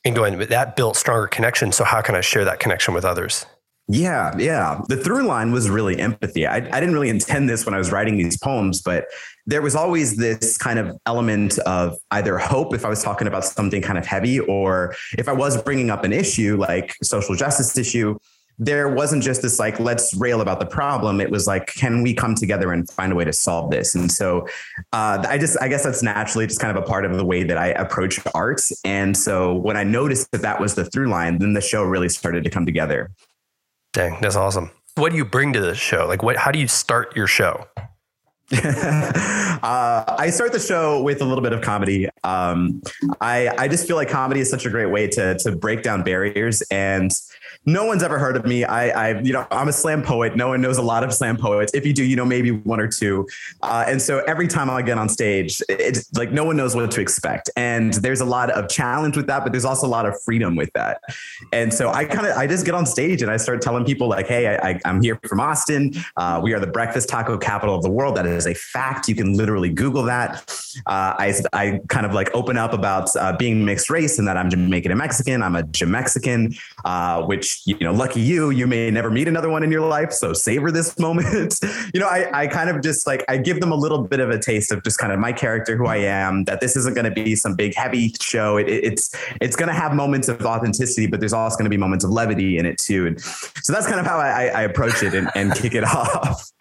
and 0.04 0.14
going, 0.16 0.38
that 0.38 0.76
built 0.76 0.98
stronger 0.98 1.28
connection. 1.28 1.72
So 1.72 1.86
how 1.86 2.02
can 2.02 2.16
I 2.16 2.22
share 2.22 2.44
that 2.46 2.60
connection 2.60 2.94
with 2.94 3.06
others? 3.06 3.46
Yeah, 3.90 4.36
yeah. 4.38 4.82
The 4.90 4.98
through 4.98 5.24
line 5.24 5.54
was 5.54 5.70
really 5.70 5.98
empathy. 5.98 6.46
I, 6.46 6.58
I 6.58 6.80
didn't 6.80 6.94
really 6.94 7.10
intend 7.10 7.50
this 7.50 7.66
when 7.66 7.74
I 7.74 7.78
was 7.78 7.90
writing 7.90 8.18
these 8.18 8.38
poems, 8.38 8.82
but 8.82 9.06
there 9.46 9.62
was 9.62 9.76
always 9.76 10.18
this 10.18 10.58
kind 10.58 10.78
of 10.78 10.98
element 11.06 11.58
of 11.60 11.96
either 12.12 12.38
hope 12.38 12.74
if 12.74 12.84
I 12.84 12.90
was 12.90 13.02
talking 13.02 13.28
about 13.28 13.46
something 13.46 13.82
kind 13.82 13.98
of 13.98 14.06
heavy, 14.06 14.42
or 14.42 14.94
if 15.18 15.30
I 15.30 15.34
was 15.34 15.62
bringing 15.62 15.90
up 15.90 16.04
an 16.04 16.12
issue 16.12 16.58
like 16.58 16.96
social 17.02 17.34
justice 17.36 17.78
issue, 17.78 18.18
there 18.60 18.90
wasn't 18.90 19.22
just 19.24 19.42
this 19.42 19.60
like 19.60 19.80
let's 19.80 20.14
rail 20.16 20.42
about 20.42 20.60
the 20.60 20.66
problem 20.66 21.22
it 21.22 21.30
was 21.30 21.46
like 21.46 21.68
can 21.68 22.02
we 22.02 22.14
come 22.14 22.34
together 22.34 22.72
and 22.72 22.90
find 22.90 23.12
a 23.12 23.16
way 23.16 23.24
to 23.24 23.32
solve 23.32 23.70
this 23.70 23.94
and 23.94 24.12
so 24.12 24.48
uh, 24.94 25.24
i 25.28 25.38
just 25.38 25.56
i 25.62 25.68
guess 25.68 25.84
that's 25.84 26.02
naturally 26.02 26.48
just 26.48 26.60
kind 26.60 26.76
of 26.76 26.84
a 26.84 26.86
part 26.86 27.06
of 27.06 27.16
the 27.16 27.24
way 27.24 27.44
that 27.44 27.58
i 27.58 27.68
approach 27.68 28.20
art 28.34 28.62
and 28.84 29.16
so 29.16 29.54
when 29.54 29.78
i 29.78 29.84
noticed 29.84 30.32
that 30.32 30.42
that 30.42 30.60
was 30.60 30.74
the 30.74 30.86
through 30.86 31.08
line 31.08 31.38
then 31.38 31.54
the 31.54 31.62
show 31.62 31.84
really 31.84 32.10
started 32.10 32.44
to 32.44 32.50
come 32.50 32.66
together 32.66 33.12
Dang, 33.94 34.20
that's 34.22 34.36
awesome. 34.36 34.72
What 34.96 35.12
do 35.12 35.18
you 35.18 35.26
bring 35.26 35.54
to 35.54 35.60
the 35.60 35.76
show? 35.76 36.08
Like, 36.08 36.24
what? 36.24 36.38
How 36.38 36.52
do 36.52 36.60
you 36.60 36.68
start 36.68 37.16
your 37.16 37.28
show? 37.28 37.66
uh, 38.54 40.16
I 40.18 40.30
start 40.30 40.54
the 40.54 40.60
show 40.60 41.02
with 41.02 41.22
a 41.22 41.26
little 41.26 41.44
bit 41.44 41.52
of 41.52 41.62
comedy. 41.62 42.08
Um, 42.24 42.82
I 43.20 43.50
I 43.58 43.68
just 43.68 43.86
feel 43.86 43.98
like 43.98 44.10
comedy 44.10 44.40
is 44.40 44.50
such 44.50 44.66
a 44.66 44.70
great 44.70 44.86
way 44.86 45.08
to 45.08 45.38
to 45.40 45.52
break 45.56 45.84
down 45.84 46.04
barriers 46.04 46.62
and 46.72 47.12
no 47.68 47.84
one's 47.84 48.02
ever 48.02 48.18
heard 48.18 48.38
of 48.38 48.46
me. 48.46 48.64
I, 48.64 49.10
I, 49.10 49.20
you 49.20 49.34
know, 49.34 49.46
I'm 49.52 49.68
a 49.68 49.74
slam 49.74 50.02
poet. 50.02 50.38
No 50.38 50.48
one 50.48 50.62
knows 50.62 50.78
a 50.78 50.82
lot 50.82 51.04
of 51.04 51.14
slam 51.14 51.36
poets. 51.36 51.74
If 51.74 51.86
you 51.86 51.94
do, 51.94 52.02
you 52.02 52.16
know, 52.16 52.24
maybe 52.24 52.52
one 52.52 52.80
or 52.80 52.88
two. 52.88 53.28
Uh, 53.62 53.84
and 53.86 54.02
so 54.02 54.20
every 54.20 54.48
time 54.48 54.70
I 54.70 54.82
get 54.82 54.98
on 54.98 55.10
stage, 55.10 55.62
it's 55.68 56.12
like 56.14 56.32
no 56.32 56.46
one 56.46 56.56
knows 56.56 56.78
what 56.78 56.90
to 56.90 57.02
expect. 57.02 57.50
And 57.58 57.94
there's 57.96 58.22
a 58.22 58.26
lot 58.26 58.52
of 58.52 58.70
challenge 58.70 59.18
with 59.18 59.28
that, 59.28 59.44
but 59.44 59.52
there's 59.52 59.66
also 59.66 59.86
a 59.86 59.90
lot 59.90 60.06
of 60.06 60.16
freedom 60.24 60.56
with 60.56 60.72
that. 60.76 61.02
And 61.52 61.74
so 61.74 61.90
I 61.90 62.06
kind 62.06 62.26
of, 62.26 62.38
I 62.38 62.48
just 62.48 62.66
get 62.66 62.74
on 62.74 62.86
stage 62.86 63.22
and 63.22 63.30
I 63.30 63.36
start 63.36 63.62
telling 63.62 63.84
people 63.84 64.08
like, 64.08 64.28
Hey, 64.28 64.48
I, 64.48 64.80
am 64.86 65.02
here 65.02 65.20
from 65.28 65.42
Austin. 65.42 65.94
Uh, 66.16 66.40
we 66.42 66.54
are 66.54 66.62
the 66.62 66.68
breakfast 66.68 67.10
taco 67.10 67.38
capital 67.38 67.76
of 67.76 67.84
the 67.84 67.92
world. 67.92 68.16
That 68.16 68.26
is 68.26 68.48
a 68.48 68.54
fact. 68.54 69.10
You 69.10 69.16
can 69.16 69.36
literally 69.36 69.70
Google 69.70 70.04
that. 70.04 70.50
Uh, 70.86 71.16
I, 71.20 71.34
I 71.52 71.82
kind 71.90 72.06
of 72.06 72.14
like 72.14 72.34
open 72.34 72.56
up 72.58 72.72
about 72.72 73.14
uh, 73.18 73.36
being 73.36 73.66
mixed 73.66 73.90
race 73.90 74.20
and 74.20 74.28
that 74.30 74.38
I'm 74.38 74.50
Jamaican 74.50 74.90
and 74.90 74.98
Mexican. 74.98 75.44
I'm 75.44 75.58
a 75.58 75.64
Jamexican, 75.64 76.58
uh, 76.86 77.24
which 77.24 77.57
you 77.66 77.78
know, 77.80 77.92
lucky 77.92 78.22
you, 78.22 78.50
you 78.50 78.68
may 78.68 78.90
never 78.92 79.10
meet 79.10 79.28
another 79.28 79.50
one 79.50 79.64
in 79.64 79.72
your 79.72 79.82
life. 79.82 80.12
So 80.12 80.34
savor 80.34 80.72
this 80.72 80.98
moment. 81.00 81.60
you 81.94 82.00
know, 82.00 82.08
I, 82.08 82.42
I 82.42 82.48
kind 82.48 82.70
of 82.70 82.82
just 82.82 83.08
like, 83.08 83.24
I 83.28 83.38
give 83.38 83.60
them 83.60 83.72
a 83.72 83.76
little 83.76 84.04
bit 84.04 84.20
of 84.20 84.30
a 84.30 84.40
taste 84.40 84.72
of 84.72 84.84
just 84.84 84.98
kind 84.98 85.12
of 85.12 85.20
my 85.20 85.34
character, 85.34 85.76
who 85.76 85.88
I 85.88 85.98
am, 85.98 86.44
that 86.46 86.62
this 86.62 86.76
isn't 86.76 86.94
going 86.94 87.06
to 87.06 87.12
be 87.12 87.36
some 87.36 87.56
big 87.56 87.76
heavy 87.76 88.14
show. 88.22 88.58
It, 88.58 88.68
it's, 88.68 89.14
it's 89.42 89.56
going 89.56 89.68
to 89.68 89.76
have 89.76 89.94
moments 89.94 90.28
of 90.28 90.46
authenticity, 90.46 91.08
but 91.08 91.20
there's 91.20 91.34
also 91.34 91.58
going 91.58 91.66
to 91.66 91.70
be 91.70 91.78
moments 91.78 92.06
of 92.06 92.12
levity 92.12 92.58
in 92.58 92.66
it 92.66 92.78
too. 92.78 93.08
And 93.08 93.20
so 93.22 93.74
that's 93.74 93.88
kind 93.88 94.00
of 94.00 94.06
how 94.06 94.18
I, 94.18 94.48
I 94.48 94.62
approach 94.64 95.04
it 95.04 95.14
and, 95.14 95.30
and 95.36 95.54
kick 95.56 95.74
it 95.74 95.84
off 95.88 96.52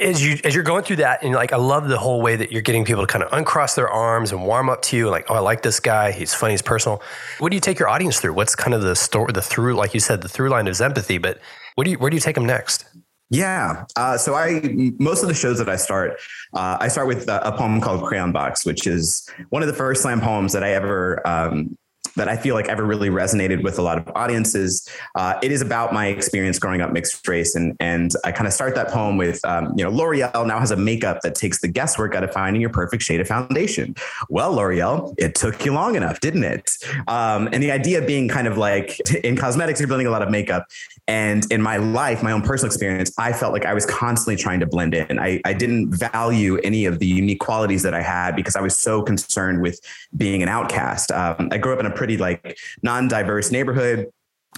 as 0.00 0.24
you 0.24 0.38
as 0.44 0.54
you're 0.54 0.64
going 0.64 0.84
through 0.84 0.96
that 0.96 1.22
and 1.22 1.34
like 1.34 1.52
I 1.52 1.56
love 1.56 1.88
the 1.88 1.98
whole 1.98 2.20
way 2.20 2.36
that 2.36 2.52
you're 2.52 2.62
getting 2.62 2.84
people 2.84 3.06
to 3.06 3.06
kind 3.06 3.24
of 3.24 3.32
uncross 3.32 3.74
their 3.74 3.88
arms 3.88 4.32
and 4.32 4.44
warm 4.44 4.68
up 4.68 4.82
to 4.82 4.96
you 4.96 5.04
and 5.04 5.12
like 5.12 5.26
oh 5.30 5.34
I 5.34 5.38
like 5.38 5.62
this 5.62 5.80
guy. 5.80 6.12
He's 6.12 6.34
funny 6.34 6.52
he's 6.52 6.62
personal. 6.62 7.02
What 7.38 7.50
do 7.50 7.56
you 7.56 7.60
take 7.60 7.78
your 7.78 7.88
audience 7.88 8.20
through? 8.20 8.34
What's 8.34 8.54
kind 8.54 8.74
of 8.74 8.82
the 8.82 8.96
story 8.96 9.32
the 9.32 9.42
through 9.42 9.74
like 9.74 9.94
you 9.94 10.00
said 10.00 10.22
the 10.22 10.28
through 10.28 10.50
line 10.50 10.66
is 10.66 10.80
empathy 10.80 11.18
but 11.18 11.38
what 11.76 11.84
do 11.84 11.90
you 11.90 11.98
where 11.98 12.10
do 12.10 12.16
you 12.16 12.20
take 12.20 12.34
them 12.34 12.46
next? 12.46 12.84
Yeah. 13.30 13.84
Uh, 13.96 14.16
so 14.16 14.34
I 14.34 14.60
most 14.98 15.22
of 15.22 15.28
the 15.28 15.34
shows 15.34 15.58
that 15.58 15.68
I 15.68 15.76
start, 15.76 16.18
uh, 16.54 16.78
I 16.80 16.88
start 16.88 17.08
with 17.08 17.28
a, 17.28 17.52
poem 17.56 17.80
called 17.80 18.04
Crayon 18.04 18.30
Box, 18.30 18.64
which 18.64 18.86
is 18.86 19.28
one 19.48 19.62
of 19.62 19.68
the 19.68 19.74
first 19.74 20.02
slam 20.02 20.20
poems 20.20 20.52
that 20.52 20.62
I 20.62 20.72
ever 20.72 21.26
um, 21.26 21.76
that 22.16 22.28
I 22.28 22.36
feel 22.36 22.54
like 22.54 22.68
ever 22.68 22.84
really 22.84 23.10
resonated 23.10 23.62
with 23.62 23.78
a 23.78 23.82
lot 23.82 23.98
of 23.98 24.10
audiences. 24.14 24.88
Uh, 25.14 25.38
it 25.42 25.52
is 25.52 25.60
about 25.60 25.92
my 25.92 26.06
experience 26.06 26.58
growing 26.58 26.80
up 26.80 26.92
mixed 26.92 27.26
race, 27.28 27.54
and 27.54 27.76
and 27.80 28.12
I 28.24 28.32
kind 28.32 28.46
of 28.46 28.52
start 28.52 28.74
that 28.74 28.88
poem 28.88 29.16
with, 29.16 29.44
um, 29.44 29.72
you 29.76 29.84
know, 29.84 29.90
L'Oreal 29.90 30.46
now 30.46 30.58
has 30.58 30.70
a 30.70 30.76
makeup 30.76 31.20
that 31.22 31.34
takes 31.34 31.60
the 31.60 31.68
guesswork 31.68 32.14
out 32.14 32.24
of 32.24 32.32
finding 32.32 32.60
your 32.60 32.70
perfect 32.70 33.02
shade 33.02 33.20
of 33.20 33.28
foundation. 33.28 33.94
Well, 34.28 34.52
L'Oreal, 34.52 35.14
it 35.18 35.34
took 35.34 35.64
you 35.64 35.72
long 35.72 35.96
enough, 35.96 36.20
didn't 36.20 36.44
it? 36.44 36.70
Um, 37.06 37.48
and 37.52 37.62
the 37.62 37.70
idea 37.70 38.02
being 38.02 38.28
kind 38.28 38.46
of 38.46 38.56
like 38.56 38.98
in 39.24 39.36
cosmetics, 39.36 39.80
you're 39.80 39.88
building 39.88 40.06
a 40.06 40.10
lot 40.10 40.22
of 40.22 40.30
makeup, 40.30 40.66
and 41.08 41.50
in 41.52 41.62
my 41.62 41.76
life, 41.76 42.22
my 42.22 42.32
own 42.32 42.42
personal 42.42 42.66
experience, 42.66 43.12
I 43.16 43.32
felt 43.32 43.52
like 43.52 43.64
I 43.64 43.74
was 43.74 43.86
constantly 43.86 44.36
trying 44.36 44.58
to 44.60 44.66
blend 44.66 44.94
in. 44.94 45.18
I, 45.20 45.40
I 45.44 45.52
didn't 45.52 45.90
value 45.92 46.58
any 46.58 46.84
of 46.84 46.98
the 46.98 47.06
unique 47.06 47.38
qualities 47.38 47.82
that 47.84 47.94
I 47.94 48.02
had 48.02 48.34
because 48.34 48.56
I 48.56 48.60
was 48.60 48.76
so 48.76 49.02
concerned 49.02 49.62
with 49.62 49.80
being 50.16 50.42
an 50.42 50.48
outcast. 50.48 51.12
Um, 51.12 51.48
I 51.52 51.58
grew 51.58 51.72
up 51.72 51.78
in 51.78 51.86
a 51.86 51.90
pretty 52.06 52.16
like 52.16 52.56
non-diverse 52.82 53.50
neighborhood 53.50 54.06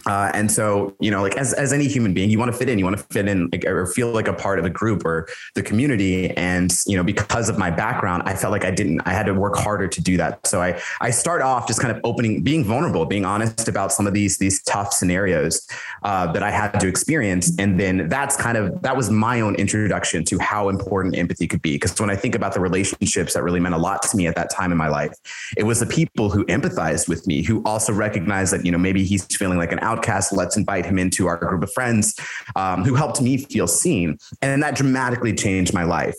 uh, 0.07 0.31
and 0.35 0.51
so, 0.51 0.97
you 1.01 1.11
know, 1.11 1.23
like 1.23 1.37
as, 1.37 1.53
as 1.55 1.73
any 1.73 1.89
human 1.89 2.15
being, 2.15 2.31
you 2.31 2.39
want 2.39 2.51
to 2.53 2.57
fit 2.57 2.69
in, 2.69 2.79
you 2.79 2.85
want 2.85 2.97
to 2.97 3.05
fit 3.11 3.29
in 3.29 3.49
like, 3.51 3.65
or 3.65 3.87
feel 3.87 4.11
like 4.13 4.29
a 4.29 4.33
part 4.33 4.59
of 4.59 4.65
a 4.65 4.71
group 4.71 5.05
or 5.05 5.29
the 5.55 5.63
community. 5.63 6.31
And, 6.31 6.73
you 6.87 6.97
know, 6.97 7.03
because 7.03 7.49
of 7.49 7.59
my 7.59 7.71
background, 7.71 8.23
I 8.27 8.35
felt 8.35 8.53
like 8.53 8.65
I 8.65 8.71
didn't, 8.71 9.01
I 9.07 9.13
had 9.13 9.27
to 9.27 9.35
work 9.35 9.57
harder 9.57 9.89
to 9.89 10.01
do 10.01 10.17
that. 10.17 10.47
So 10.47 10.63
I, 10.63 10.81
I 11.01 11.11
start 11.11 11.43
off 11.43 11.67
just 11.67 11.81
kind 11.81 11.95
of 11.95 12.01
opening, 12.05 12.43
being 12.43 12.65
vulnerable, 12.65 13.05
being 13.07 13.25
honest 13.25 13.69
about 13.69 13.93
some 13.93 14.07
of 14.07 14.15
these, 14.15 14.39
these 14.39 14.63
tough 14.63 14.93
scenarios 14.93 15.67
uh, 16.03 16.31
that 16.33 16.43
I 16.43 16.51
had 16.51 16.79
to 16.81 16.89
experience. 16.89 17.53
And 17.59 17.79
then 17.79 18.09
that's 18.09 18.37
kind 18.37 18.57
of, 18.57 18.81
that 18.83 18.97
was 18.97 19.11
my 19.11 19.41
own 19.41 19.55
introduction 19.57 20.25
to 20.25 20.39
how 20.39 20.69
important 20.69 21.17
empathy 21.17 21.47
could 21.47 21.63
be. 21.63 21.75
Because 21.75 21.99
when 22.01 22.11
I 22.11 22.17
think 22.17 22.35
about 22.35 22.55
the 22.55 22.61
relationships 22.61 23.35
that 23.35 23.43
really 23.43 23.61
meant 23.61 23.75
a 23.75 23.79
lot 23.79 24.03
to 24.03 24.17
me 24.17 24.27
at 24.27 24.35
that 24.37 24.51
time 24.51 24.73
in 24.73 24.79
my 24.79 24.89
life, 24.89 25.13
it 25.57 25.65
was 25.65 25.81
the 25.81 25.87
people 25.87 26.31
who 26.31 26.45
empathized 26.47 27.09
with 27.09 27.27
me, 27.27 27.43
who 27.43 27.63
also 27.65 27.93
recognized 27.93 28.53
that, 28.53 28.65
you 28.65 28.73
know, 28.73 28.79
maybe 28.79 29.05
he's 29.05 29.25
feeling 29.37 29.59
like 29.59 29.73
an 29.73 29.79
outcast. 29.89 30.33
Let's 30.33 30.57
invite 30.57 30.85
him 30.85 30.99
into 30.99 31.27
our 31.27 31.37
group 31.37 31.63
of 31.63 31.73
friends 31.73 32.15
um, 32.57 32.85
who 32.85 32.95
helped 32.95 33.21
me 33.21 33.39
feel 33.39 33.67
seen. 33.67 34.19
And 34.43 34.63
that 34.63 34.77
dramatically 34.77 35.35
changed 35.35 35.73
my 35.73 35.85
life. 35.85 36.17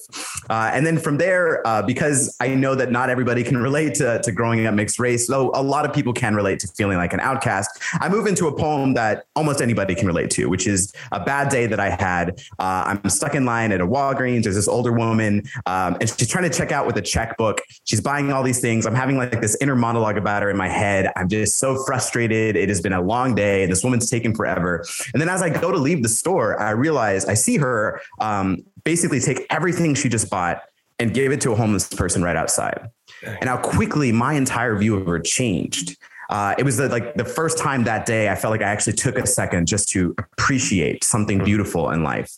Uh, 0.50 0.72
and 0.74 0.86
then 0.86 0.98
from 0.98 1.18
there, 1.18 1.66
uh, 1.68 1.82
because 1.84 2.36
I 2.40 2.48
know 2.56 2.74
that 2.76 2.92
not 2.92 3.10
everybody 3.10 3.44
can 3.44 3.58
relate 3.70 3.94
to, 3.96 4.22
to 4.22 4.32
growing 4.32 4.66
up 4.66 4.74
mixed 4.74 5.00
race, 5.00 5.28
though 5.28 5.52
a 5.54 5.62
lot 5.62 5.86
of 5.86 5.94
people 5.94 6.14
can 6.14 6.36
relate 6.36 6.60
to 6.60 6.68
feeling 6.68 6.98
like 6.98 7.14
an 7.14 7.20
outcast, 7.20 7.70
I 8.00 8.10
move 8.10 8.26
into 8.28 8.48
a 8.48 8.56
poem 8.56 8.94
that 8.96 9.26
almost 9.36 9.62
anybody 9.62 9.96
can 9.96 10.08
relate 10.08 10.30
to, 10.32 10.48
which 10.48 10.68
is 10.68 10.92
a 11.12 11.20
bad 11.20 11.50
day 11.50 11.68
that 11.68 11.80
I 11.80 11.90
had. 11.90 12.42
Uh, 12.58 12.84
I'm 12.88 13.10
stuck 13.10 13.36
in 13.36 13.46
line 13.46 13.72
at 13.72 13.82
a 13.82 13.88
Walgreens. 13.88 14.44
There's 14.44 14.56
this 14.56 14.68
older 14.68 14.92
woman, 14.92 15.44
um, 15.66 15.98
and 16.00 16.10
she's 16.10 16.28
trying 16.28 16.50
to 16.50 16.56
check 16.58 16.72
out 16.72 16.88
with 16.88 16.98
a 16.98 17.02
checkbook. 17.02 17.62
She's 17.86 18.02
buying 18.02 18.32
all 18.32 18.44
these 18.44 18.60
things. 18.60 18.86
I'm 18.86 18.96
having 18.96 19.18
like 19.18 19.42
this 19.42 19.58
inner 19.62 19.76
monologue 19.76 20.18
about 20.18 20.44
her 20.44 20.50
in 20.50 20.58
my 20.58 20.68
head. 20.68 21.12
I'm 21.16 21.28
just 21.28 21.58
so 21.58 21.84
frustrated. 21.86 22.56
It 22.56 22.70
has 22.70 22.82
been 22.82 22.94
a 22.94 23.02
long 23.02 23.36
day. 23.36 23.59
This 23.66 23.84
woman's 23.84 24.10
taken 24.10 24.34
forever. 24.36 24.86
And 25.14 25.22
then 25.22 25.30
as 25.30 25.42
I 25.42 25.50
go 25.50 25.72
to 25.72 25.78
leave 25.78 26.04
the 26.04 26.10
store, 26.10 26.60
I 26.60 26.72
realize 26.72 27.26
I 27.26 27.34
see 27.34 27.58
her 27.58 28.02
um, 28.20 28.64
basically 28.84 29.20
take 29.20 29.46
everything 29.50 29.96
she 29.96 30.10
just 30.10 30.30
bought 30.30 30.64
and 31.00 31.14
gave 31.14 31.32
it 31.32 31.42
to 31.42 31.52
a 31.52 31.56
homeless 31.56 31.88
person 31.88 32.22
right 32.22 32.36
outside. 32.36 32.90
And 33.24 33.50
how 33.50 33.58
quickly 33.58 34.12
my 34.12 34.34
entire 34.34 34.78
view 34.78 34.96
of 34.96 35.06
her 35.08 35.20
changed. 35.20 35.98
Uh, 36.30 36.54
it 36.58 36.64
was 36.64 36.78
the, 36.78 36.88
like 36.90 37.16
the 37.16 37.26
first 37.26 37.58
time 37.58 37.84
that 37.86 38.06
day 38.06 38.30
I 38.30 38.36
felt 38.36 38.52
like 38.52 38.62
I 38.62 38.70
actually 38.70 38.94
took 38.94 39.18
a 39.18 39.26
second 39.26 39.68
just 39.68 39.90
to 39.90 40.14
appreciate 40.18 41.04
something 41.04 41.44
beautiful 41.44 41.90
in 41.90 42.04
life. 42.04 42.32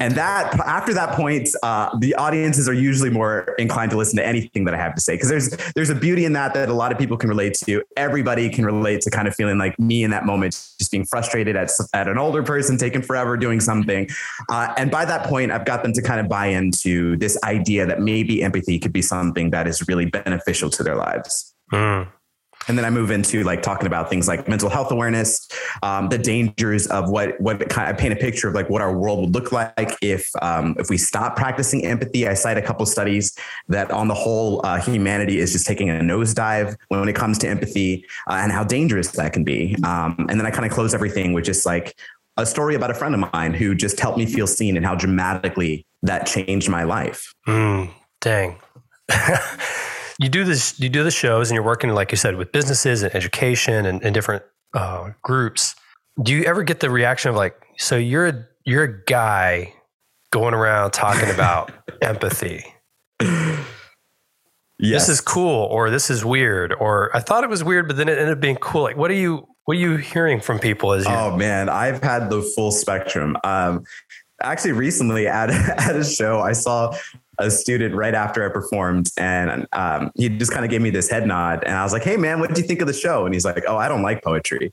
And 0.00 0.14
that 0.14 0.58
after 0.60 0.94
that 0.94 1.14
point, 1.14 1.48
uh, 1.62 1.96
the 1.98 2.14
audiences 2.14 2.68
are 2.68 2.74
usually 2.74 3.10
more 3.10 3.54
inclined 3.58 3.90
to 3.90 3.96
listen 3.96 4.16
to 4.16 4.26
anything 4.26 4.64
that 4.64 4.74
I 4.74 4.78
have 4.78 4.94
to 4.94 5.00
say 5.00 5.14
because 5.14 5.28
there's 5.28 5.48
there's 5.74 5.90
a 5.90 5.94
beauty 5.94 6.24
in 6.24 6.32
that 6.34 6.54
that 6.54 6.68
a 6.68 6.74
lot 6.74 6.92
of 6.92 6.98
people 6.98 7.16
can 7.16 7.28
relate 7.28 7.54
to. 7.64 7.82
Everybody 7.96 8.48
can 8.48 8.64
relate 8.64 9.00
to 9.02 9.10
kind 9.10 9.26
of 9.26 9.34
feeling 9.34 9.58
like 9.58 9.78
me 9.78 10.04
in 10.04 10.10
that 10.10 10.24
moment, 10.24 10.54
just 10.78 10.90
being 10.90 11.04
frustrated 11.04 11.56
at 11.56 11.70
at 11.94 12.08
an 12.08 12.18
older 12.18 12.42
person 12.42 12.76
taking 12.76 13.02
forever 13.02 13.36
doing 13.36 13.60
something. 13.60 14.08
Uh, 14.48 14.72
and 14.76 14.90
by 14.90 15.04
that 15.04 15.26
point, 15.26 15.50
I've 15.50 15.64
got 15.64 15.82
them 15.82 15.92
to 15.92 16.02
kind 16.02 16.20
of 16.20 16.28
buy 16.28 16.46
into 16.46 17.16
this 17.16 17.38
idea 17.44 17.86
that 17.86 18.00
maybe 18.00 18.42
empathy 18.42 18.78
could 18.78 18.92
be 18.92 19.02
something 19.02 19.50
that 19.50 19.66
is 19.66 19.86
really 19.88 20.06
beneficial 20.06 20.70
to 20.70 20.82
their 20.82 20.96
lives. 20.96 21.54
Mm. 21.72 22.08
And 22.68 22.76
then 22.76 22.84
I 22.84 22.90
move 22.90 23.10
into 23.10 23.42
like 23.44 23.62
talking 23.62 23.86
about 23.86 24.10
things 24.10 24.28
like 24.28 24.46
mental 24.48 24.68
health 24.68 24.92
awareness, 24.92 25.48
um, 25.82 26.08
the 26.08 26.18
dangers 26.18 26.86
of 26.88 27.10
what 27.10 27.40
what 27.40 27.68
kind. 27.68 27.88
I 27.88 27.92
paint 27.98 28.12
a 28.12 28.16
picture 28.16 28.48
of 28.48 28.54
like 28.54 28.68
what 28.68 28.82
our 28.82 28.96
world 28.96 29.20
would 29.20 29.34
look 29.34 29.52
like 29.52 29.96
if 30.02 30.30
um, 30.42 30.76
if 30.78 30.90
we 30.90 30.98
stop 30.98 31.36
practicing 31.36 31.84
empathy. 31.86 32.28
I 32.28 32.34
cite 32.34 32.58
a 32.58 32.62
couple 32.62 32.84
studies 32.86 33.36
that 33.68 33.90
on 33.90 34.08
the 34.08 34.14
whole, 34.14 34.64
uh, 34.64 34.80
humanity 34.80 35.38
is 35.38 35.52
just 35.52 35.66
taking 35.66 35.90
a 35.90 35.94
nosedive 35.94 36.76
when 36.88 37.08
it 37.08 37.16
comes 37.16 37.38
to 37.38 37.48
empathy 37.48 38.04
uh, 38.28 38.34
and 38.34 38.52
how 38.52 38.64
dangerous 38.64 39.10
that 39.12 39.32
can 39.32 39.44
be. 39.44 39.76
Um, 39.84 40.26
and 40.28 40.38
then 40.38 40.46
I 40.46 40.50
kind 40.50 40.66
of 40.66 40.72
close 40.72 40.94
everything 40.94 41.32
with 41.32 41.44
just 41.44 41.64
like 41.64 41.96
a 42.36 42.46
story 42.46 42.74
about 42.74 42.90
a 42.90 42.94
friend 42.94 43.14
of 43.14 43.32
mine 43.32 43.52
who 43.52 43.74
just 43.74 43.98
helped 43.98 44.18
me 44.18 44.26
feel 44.26 44.46
seen 44.46 44.76
and 44.76 44.86
how 44.86 44.94
dramatically 44.94 45.86
that 46.02 46.26
changed 46.26 46.68
my 46.68 46.84
life. 46.84 47.34
Mm, 47.46 47.90
dang. 48.20 48.60
you 50.18 50.28
do 50.28 50.44
this 50.44 50.78
you 50.78 50.88
do 50.88 51.04
the 51.04 51.10
shows 51.10 51.50
and 51.50 51.54
you're 51.54 51.64
working 51.64 51.90
like 51.90 52.10
you 52.10 52.16
said 52.16 52.36
with 52.36 52.52
businesses 52.52 53.02
and 53.02 53.14
education 53.14 53.86
and, 53.86 54.02
and 54.02 54.14
different 54.14 54.42
uh, 54.74 55.10
groups. 55.22 55.74
Do 56.22 56.32
you 56.32 56.44
ever 56.44 56.62
get 56.62 56.80
the 56.80 56.90
reaction 56.90 57.30
of 57.30 57.36
like 57.36 57.54
so 57.78 57.96
you're 57.96 58.26
a 58.26 58.46
you're 58.64 58.84
a 58.84 59.04
guy 59.04 59.72
going 60.30 60.54
around 60.54 60.90
talking 60.90 61.30
about 61.30 61.72
empathy? 62.02 62.64
Yes. 64.80 65.06
this 65.06 65.08
is 65.08 65.20
cool 65.20 65.64
or 65.64 65.90
this 65.90 66.08
is 66.08 66.24
weird 66.24 66.72
or 66.72 67.10
i 67.16 67.18
thought 67.18 67.42
it 67.42 67.50
was 67.50 67.64
weird 67.64 67.88
but 67.88 67.96
then 67.96 68.08
it 68.08 68.12
ended 68.12 68.36
up 68.36 68.40
being 68.40 68.56
cool. 68.56 68.82
Like 68.82 68.96
what 68.96 69.10
are 69.10 69.14
you 69.14 69.46
what 69.64 69.76
are 69.76 69.80
you 69.80 69.96
hearing 69.96 70.40
from 70.40 70.58
people 70.58 70.92
as 70.92 71.04
you 71.04 71.10
oh 71.10 71.36
man. 71.36 71.68
I've 71.68 72.02
had 72.02 72.30
the 72.30 72.42
full 72.42 72.70
spectrum. 72.70 73.36
Um, 73.44 73.84
actually 74.42 74.72
recently 74.72 75.26
at, 75.26 75.50
at 75.78 75.96
a 75.96 76.04
show 76.04 76.40
i 76.40 76.52
saw 76.52 76.94
a 77.38 77.50
student 77.50 77.94
right 77.94 78.14
after 78.14 78.44
I 78.44 78.52
performed, 78.52 79.10
and 79.16 79.66
um, 79.72 80.10
he 80.16 80.28
just 80.28 80.50
kind 80.50 80.64
of 80.64 80.70
gave 80.70 80.80
me 80.80 80.90
this 80.90 81.08
head 81.08 81.26
nod, 81.26 81.62
and 81.64 81.76
I 81.76 81.84
was 81.84 81.92
like, 81.92 82.02
"Hey, 82.02 82.16
man, 82.16 82.40
what 82.40 82.48
did 82.48 82.58
you 82.58 82.64
think 82.64 82.80
of 82.80 82.86
the 82.86 82.92
show?" 82.92 83.24
And 83.24 83.34
he's 83.34 83.44
like, 83.44 83.62
"Oh, 83.68 83.76
I 83.76 83.88
don't 83.88 84.02
like 84.02 84.22
poetry." 84.22 84.72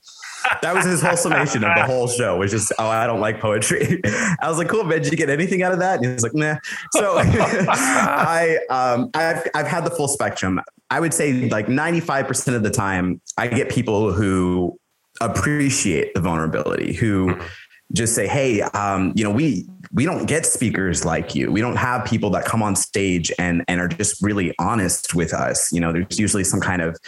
That 0.62 0.74
was 0.74 0.84
his 0.84 1.02
whole 1.02 1.16
summation 1.16 1.64
of 1.64 1.74
the 1.76 1.82
whole 1.86 2.08
show, 2.08 2.36
was 2.36 2.50
just, 2.50 2.72
"Oh, 2.78 2.88
I 2.88 3.06
don't 3.06 3.20
like 3.20 3.40
poetry." 3.40 4.00
I 4.04 4.48
was 4.48 4.58
like, 4.58 4.68
"Cool, 4.68 4.84
man. 4.84 5.02
Did 5.02 5.12
you 5.12 5.18
get 5.18 5.30
anything 5.30 5.62
out 5.62 5.72
of 5.72 5.78
that?" 5.78 6.00
And 6.00 6.06
he's 6.06 6.22
like, 6.22 6.34
"Nah." 6.34 6.56
So 6.92 7.16
I, 7.18 8.58
um, 8.70 9.10
I've 9.14 9.46
I've 9.54 9.66
had 9.66 9.84
the 9.84 9.90
full 9.90 10.08
spectrum. 10.08 10.60
I 10.90 11.00
would 11.00 11.14
say 11.14 11.48
like 11.48 11.68
ninety 11.68 12.00
five 12.00 12.26
percent 12.26 12.56
of 12.56 12.62
the 12.62 12.70
time, 12.70 13.20
I 13.38 13.46
get 13.46 13.70
people 13.70 14.12
who 14.12 14.78
appreciate 15.20 16.14
the 16.14 16.20
vulnerability, 16.20 16.94
who 16.94 17.28
mm-hmm. 17.28 17.46
just 17.92 18.14
say, 18.14 18.26
"Hey, 18.26 18.62
um, 18.62 19.12
you 19.14 19.24
know, 19.24 19.30
we 19.30 19.66
we 19.92 20.04
don't 20.04 20.26
get 20.26 20.46
speakers 20.46 21.04
like 21.04 21.34
you. 21.34 21.50
We 21.50 21.60
don't 21.60 21.76
have 21.76 22.04
people 22.04 22.30
that 22.30 22.44
come 22.44 22.62
on 22.62 22.76
stage 22.76 23.32
and 23.38 23.64
and 23.68 23.80
are 23.80 23.88
just 23.88 24.22
really 24.22 24.54
honest 24.58 25.14
with 25.14 25.32
us. 25.32 25.72
You 25.72 25.80
know, 25.80 25.92
there's 25.92 26.18
usually 26.18 26.44
some 26.44 26.60
kind 26.60 26.82
of 26.82 26.98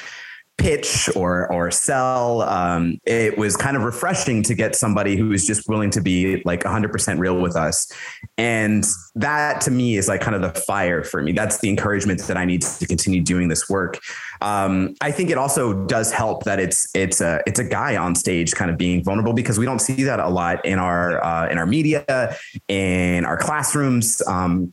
pitch 0.59 1.09
or 1.17 1.51
or 1.53 1.71
sell. 1.71 2.43
Um, 2.43 3.01
it 3.05 3.39
was 3.39 3.57
kind 3.57 3.77
of 3.77 3.85
refreshing 3.85 4.43
to 4.43 4.55
get 4.55 4.77
somebody 4.77 5.17
who 5.17 5.33
is 5.33 5.47
just 5.47 5.69
willing 5.69 5.91
to 5.91 6.01
be 6.01 6.43
like 6.45 6.65
100% 6.65 7.19
real 7.19 7.41
with 7.41 7.57
us, 7.57 7.91
and 8.37 8.85
that 9.15 9.61
to 9.63 9.71
me 9.71 9.97
is 9.97 10.09
like 10.09 10.21
kind 10.21 10.37
of 10.37 10.43
the 10.43 10.61
fire 10.61 11.03
for 11.03 11.23
me. 11.23 11.33
That's 11.33 11.59
the 11.59 11.71
encouragement 11.71 12.21
that 12.25 12.37
I 12.37 12.45
need 12.45 12.63
to 12.63 12.87
continue 12.87 13.23
doing 13.23 13.49
this 13.49 13.69
work. 13.69 13.99
Um, 14.41 14.95
I 15.01 15.11
think 15.11 15.31
it 15.31 15.39
also 15.39 15.87
does 15.87 16.13
help 16.13 16.45
that 16.45 16.61
it's 16.61 16.89
it's 16.95 17.21
a 17.21 17.41
it's 17.47 17.59
a 17.59 17.65
guy 17.65 17.97
on 17.97 18.15
stage 18.15 18.53
kind 18.53 18.71
of 18.71 18.77
being 18.77 19.03
vulnerable 19.03 19.33
because 19.33 19.59
we 19.59 19.65
don't 19.65 19.81
see 19.81 20.03
that 20.05 20.21
a 20.21 20.29
lot 20.29 20.65
in 20.65 20.79
our 20.79 21.25
uh, 21.25 21.49
in 21.49 21.59
our 21.59 21.67
media, 21.67 22.37
in 22.69 23.25
our 23.25 23.37
classrooms. 23.37 24.21
Um, 24.27 24.73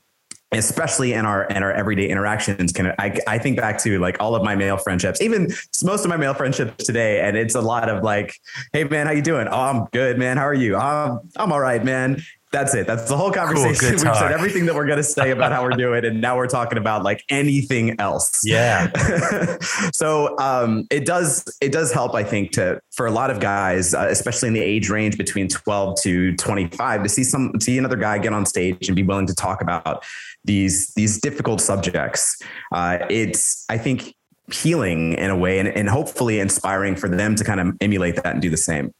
especially 0.58 1.14
in 1.14 1.26
our 1.26 1.46
in 1.46 1.64
our 1.64 1.72
everyday 1.72 2.10
interactions 2.10 2.72
can 2.72 2.94
I, 3.00 3.18
I 3.28 3.38
think 3.38 3.58
back 3.58 3.82
to 3.84 4.00
like 4.00 4.18
all 4.20 4.36
of 4.36 4.44
my 4.44 4.56
male 4.56 4.78
friendships 4.78 5.22
even 5.22 5.50
most 5.84 6.04
of 6.04 6.10
my 6.10 6.18
male 6.18 6.34
friendships 6.34 6.86
today 6.86 7.22
and 7.22 7.38
it's 7.38 7.56
a 7.56 7.62
lot 7.62 7.90
of 7.90 8.04
like 8.04 8.36
hey 8.74 8.84
man 8.84 9.08
how 9.08 9.14
you 9.14 9.22
doing 9.22 9.48
oh 9.48 9.60
i'm 9.60 9.86
good 9.92 10.18
man 10.18 10.38
how 10.38 10.48
are 10.48 10.54
you 10.54 10.78
um, 10.78 11.20
i'm 11.38 11.52
all 11.52 11.60
right 11.60 11.84
man 11.84 12.22
that's 12.56 12.74
it. 12.74 12.88
That's 12.88 13.10
the 13.10 13.18
whole 13.18 13.32
conversation. 13.32 13.76
Cool, 13.76 14.06
We've 14.06 14.16
said 14.16 14.32
everything 14.32 14.66
that 14.68 14.76
we're 14.76 14.86
going 14.86 14.98
to 14.98 15.04
say 15.04 15.32
about 15.32 15.52
how 15.52 15.62
we're 15.62 15.72
doing, 15.72 16.06
and 16.06 16.22
now 16.22 16.38
we're 16.38 16.48
talking 16.48 16.78
about 16.78 17.04
like 17.04 17.24
anything 17.30 18.00
else. 18.00 18.44
Yeah. 18.56 18.92
so 19.92 20.38
um, 20.38 20.88
it 20.92 21.06
does 21.06 21.44
it 21.60 21.72
does 21.72 21.92
help, 21.92 22.14
I 22.14 22.24
think, 22.24 22.52
to 22.54 22.80
for 22.92 23.08
a 23.08 23.12
lot 23.12 23.32
of 23.32 23.40
guys, 23.40 23.94
uh, 23.94 24.08
especially 24.10 24.48
in 24.48 24.54
the 24.54 24.62
age 24.62 24.90
range 24.90 25.18
between 25.18 25.50
twelve 25.50 26.00
to 26.02 26.36
twenty 26.36 26.68
five, 26.68 27.04
to 27.04 27.10
see 27.10 27.24
some 27.24 27.52
see 27.60 27.78
another 27.78 27.98
guy 27.98 28.18
get 28.20 28.34
on 28.34 28.46
stage 28.46 28.88
and 28.88 28.96
be 28.96 29.04
willing 29.04 29.28
to 29.28 29.36
talk 29.36 29.62
about 29.62 30.06
these 30.46 30.94
these 30.96 31.20
difficult 31.20 31.62
subjects. 31.62 32.42
Uh, 32.74 33.00
it's 33.10 33.66
I 33.70 33.78
think 33.78 34.16
healing 34.52 35.14
in 35.14 35.30
a 35.30 35.36
way, 35.36 35.60
and, 35.60 35.68
and 35.68 35.90
hopefully 35.90 36.40
inspiring 36.40 36.96
for 36.96 37.10
them 37.10 37.36
to 37.36 37.44
kind 37.44 37.60
of 37.60 37.76
emulate 37.82 38.16
that 38.18 38.28
and 38.28 38.42
do 38.42 38.50
the 38.50 38.58
same. 38.58 38.92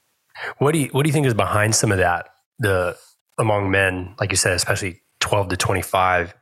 What 0.58 0.74
do 0.74 0.80
you 0.80 0.90
what 0.92 1.04
do 1.04 1.10
you 1.10 1.14
think 1.14 1.26
is 1.26 1.34
behind 1.34 1.76
some 1.76 1.92
of 1.92 1.98
that? 2.00 2.30
The 2.60 2.98
among 3.38 3.72
men, 3.72 4.16
like 4.20 4.32
you 4.32 4.38
said, 4.38 4.54
especially 4.54 5.02
12 5.20 5.50
to 5.50 5.58
25, 5.58 6.34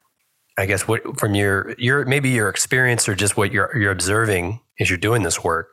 I 0.58 0.66
guess 0.66 0.88
what 0.88 1.20
from 1.20 1.36
your 1.36 1.76
your 1.78 2.06
maybe 2.06 2.30
your 2.30 2.50
experience 2.50 3.08
or 3.10 3.16
just 3.16 3.38
what 3.38 3.52
you're 3.52 3.76
you're 3.78 3.92
observing 3.92 4.62
as 4.80 4.90
you're 4.90 4.98
doing 4.98 5.24
this 5.24 5.44
work, 5.44 5.70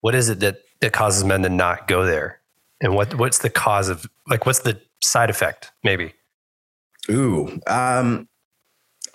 what 0.00 0.14
is 0.14 0.28
it 0.28 0.40
that 0.40 0.58
that 0.80 0.92
causes 0.92 1.24
men 1.24 1.42
to 1.42 1.48
not 1.48 1.88
go 1.88 2.04
there? 2.04 2.40
And 2.80 2.94
what 2.94 3.14
what's 3.14 3.38
the 3.38 3.50
cause 3.50 3.88
of 3.88 4.06
like 4.28 4.46
what's 4.46 4.60
the 4.60 4.80
side 5.00 5.30
effect 5.30 5.72
maybe? 5.82 6.14
Ooh, 7.10 7.60
um, 7.66 8.28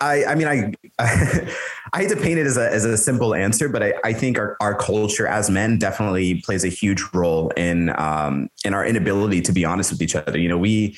I 0.00 0.24
I 0.24 0.34
mean 0.34 0.48
I, 0.48 0.72
I 0.98 1.54
I 1.92 2.02
hate 2.02 2.10
to 2.10 2.16
paint 2.16 2.38
it 2.38 2.46
as 2.46 2.56
a 2.56 2.70
as 2.72 2.84
a 2.84 2.96
simple 2.96 3.34
answer, 3.34 3.68
but 3.68 3.82
I, 3.82 3.94
I 4.04 4.12
think 4.12 4.38
our, 4.38 4.56
our 4.60 4.74
culture 4.74 5.26
as 5.26 5.50
men 5.50 5.78
definitely 5.78 6.40
plays 6.42 6.64
a 6.64 6.68
huge 6.68 7.02
role 7.12 7.50
in 7.56 7.98
um 7.98 8.48
in 8.64 8.74
our 8.74 8.84
inability 8.84 9.40
to 9.42 9.52
be 9.52 9.64
honest 9.64 9.90
with 9.90 10.02
each 10.02 10.14
other. 10.14 10.38
You 10.38 10.48
know, 10.48 10.58
we 10.58 10.96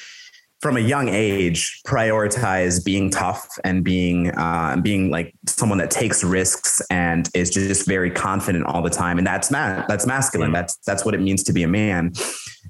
from 0.61 0.77
a 0.77 0.81
young 0.81 1.09
age 1.09 1.81
prioritize 1.87 2.85
being 2.85 3.11
tough 3.11 3.49
and 3.65 3.83
being 3.83 4.31
uh, 4.37 4.77
being 4.83 5.11
like 5.11 5.35
someone 5.47 5.79
that 5.79 5.91
takes 5.91 6.23
risks 6.23 6.83
and 6.91 7.31
is 7.35 7.51
just 7.51 7.87
very 7.87 8.11
confident 8.11 8.67
all 8.67 8.83
the 8.83 8.91
time. 8.91 9.17
And 9.17 9.27
that's 9.27 9.51
ma- 9.51 9.85
that's 9.89 10.07
masculine. 10.07 10.53
That's 10.53 10.77
that's 10.87 11.05
what 11.05 11.15
it 11.15 11.21
means 11.21 11.43
to 11.45 11.53
be 11.53 11.63
a 11.63 11.69
man. 11.69 12.13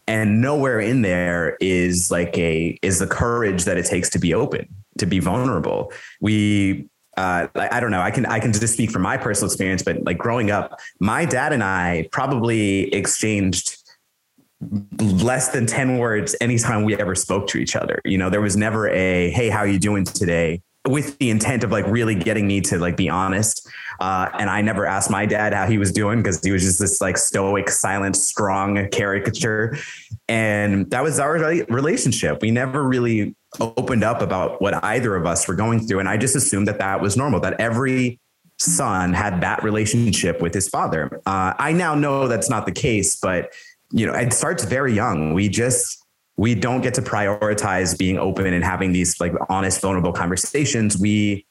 And 0.07 0.41
nowhere 0.41 0.81
in 0.81 1.03
there 1.03 1.57
is 1.61 2.11
like 2.11 2.37
a 2.39 2.79
is 2.83 3.01
the 3.01 3.07
courage 3.07 3.65
that 3.65 3.77
it 3.77 3.87
takes 3.87 4.09
to 4.11 4.19
be 4.19 4.35
open 4.35 4.69
to 4.99 5.07
be 5.07 5.19
vulnerable 5.19 5.93
we 6.21 6.89
uh, 7.17 7.49
I 7.55 7.81
don't 7.81 7.91
know. 7.91 8.01
I 8.01 8.11
can 8.11 8.25
I 8.25 8.39
can 8.41 8.53
just 8.53 8.73
speak 8.73 8.91
from 8.91 9.03
my 9.03 9.19
personal 9.19 9.49
experience, 9.49 9.83
but 9.83 10.03
like 10.05 10.17
growing 10.17 10.51
up, 10.51 10.81
my 11.01 11.27
dad 11.27 11.53
and 11.53 11.63
I 11.63 12.09
probably 12.13 12.85
exchanged 12.95 13.77
less 15.01 15.49
than 15.49 15.67
10 15.67 15.99
words 15.99 16.37
anytime 16.41 16.85
we 16.85 16.97
ever 16.97 17.15
spoke 17.15 17.47
to 17.49 17.59
each 17.59 17.77
other. 17.77 18.01
You 18.05 18.17
know, 18.17 18.31
there 18.31 18.41
was 18.41 18.57
never 18.57 18.89
a, 18.89 19.31
hey, 19.31 19.49
how 19.49 19.59
are 19.59 19.67
you 19.67 19.79
doing 19.79 20.05
today? 20.05 20.63
with 20.89 21.19
the 21.19 21.29
intent 21.29 21.63
of 21.63 21.71
like 21.71 21.87
really 21.87 22.15
getting 22.15 22.47
me 22.47 22.59
to 22.59 22.79
like 22.79 22.97
be 22.97 23.09
honest. 23.09 23.69
Uh, 24.01 24.31
and 24.39 24.49
I 24.49 24.63
never 24.63 24.87
asked 24.87 25.11
my 25.11 25.27
dad 25.27 25.53
how 25.53 25.67
he 25.67 25.77
was 25.77 25.93
doing 25.93 26.23
because 26.23 26.43
he 26.43 26.53
was 26.53 26.63
just 26.63 26.79
this 26.79 27.03
like 27.03 27.19
stoic, 27.19 27.69
silent, 27.69 28.17
strong 28.17 28.89
caricature. 28.89 29.77
And 30.27 30.91
that 30.91 31.03
was 31.03 31.19
our 31.19 31.35
relationship. 31.35 32.41
We 32.41 32.51
never 32.51 32.83
really 32.83 33.37
opened 33.59 34.05
up 34.05 34.23
about 34.23 34.61
what 34.63 34.83
either 34.85 35.17
of 35.17 35.27
us 35.27 35.49
were 35.49 35.55
going 35.55 35.81
through. 35.81 35.99
And 35.99 36.09
I 36.09 36.17
just 36.17 36.37
assumed 36.37 36.69
that 36.69 36.79
that 36.79 37.01
was 37.01 37.17
normal, 37.17 37.41
that 37.41 37.59
every 37.61 38.21
son 38.59 39.13
had 39.13 39.41
that 39.41 39.63
relationship 39.65 40.41
with 40.41 40.55
his 40.55 40.69
father. 40.69 41.21
Uh, 41.27 41.55
I 41.59 41.73
now 41.73 41.95
know 41.95 42.29
that's 42.29 42.51
not 42.51 42.67
the 42.67 42.73
case, 42.73 43.17
but 43.17 43.53
you 43.91 44.07
know, 44.07 44.13
it 44.13 44.33
starts 44.33 44.65
very 44.65 44.95
young. 44.95 45.35
We 45.35 45.49
just 45.49 46.05
we 46.37 46.55
don't 46.55 46.81
get 46.81 46.95
to 46.95 47.03
prioritize 47.03 47.99
being 47.99 48.19
open 48.19 48.47
and 48.47 48.65
having 48.65 48.93
these 48.93 49.21
like 49.21 49.33
honest, 49.49 49.81
vulnerable 49.81 50.13
conversations. 50.13 50.99
We 50.99 51.47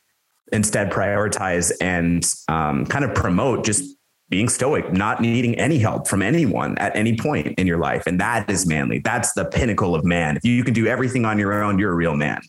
instead 0.51 0.91
prioritize 0.91 1.72
and 1.79 2.25
um, 2.48 2.86
kind 2.86 3.06
of 3.06 3.13
promote 3.13 3.65
just 3.65 3.84
being 4.29 4.48
stoic, 4.48 4.91
not 4.93 5.21
needing 5.21 5.55
any 5.55 5.79
help 5.79 6.07
from 6.07 6.21
anyone 6.21 6.77
at 6.77 6.95
any 6.95 7.17
point 7.17 7.57
in 7.57 7.65
your 7.65 7.77
life. 7.77 8.03
And 8.05 8.19
that 8.19 8.50
is 8.50 8.67
manly. 8.67 9.00
That's 9.00 9.33
the 9.33 9.45
pinnacle 9.45 9.95
of 9.95 10.05
man. 10.05 10.38
If 10.38 10.45
you 10.45 10.63
can 10.63 10.74
do 10.74 10.88
everything 10.88 11.25
on 11.25 11.39
your 11.39 11.63
own, 11.63 11.79
you're 11.79 11.91
a 11.91 11.95
real 11.95 12.15
man. 12.15 12.41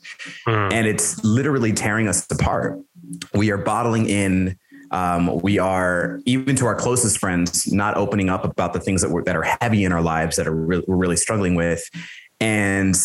Mm. 0.47 0.73
And 0.73 0.87
it's 0.87 1.23
literally 1.25 1.73
tearing 1.73 2.07
us 2.09 2.27
apart. 2.31 2.79
We 3.35 3.51
are 3.51 3.59
bottling 3.59 4.09
in. 4.09 4.59
Um, 4.93 5.39
we 5.41 5.59
are 5.59 6.21
even 6.27 6.57
to 6.57 6.67
our 6.67 6.75
closest 6.75 7.19
friends 7.19 7.73
not 7.73 7.97
opening 7.97 8.29
up 8.29 8.45
about 8.45 8.73
the 8.73 8.81
things 8.81 9.03
that, 9.03 9.23
that 9.25 9.37
are 9.37 9.57
heavy 9.61 9.85
in 9.85 9.93
our 9.93 10.03
lives 10.03 10.35
that 10.37 10.49
are 10.49 10.55
re- 10.55 10.83
we're 10.87 10.97
really 10.97 11.17
struggling 11.17 11.55
with 11.55 11.89
and 12.41 12.97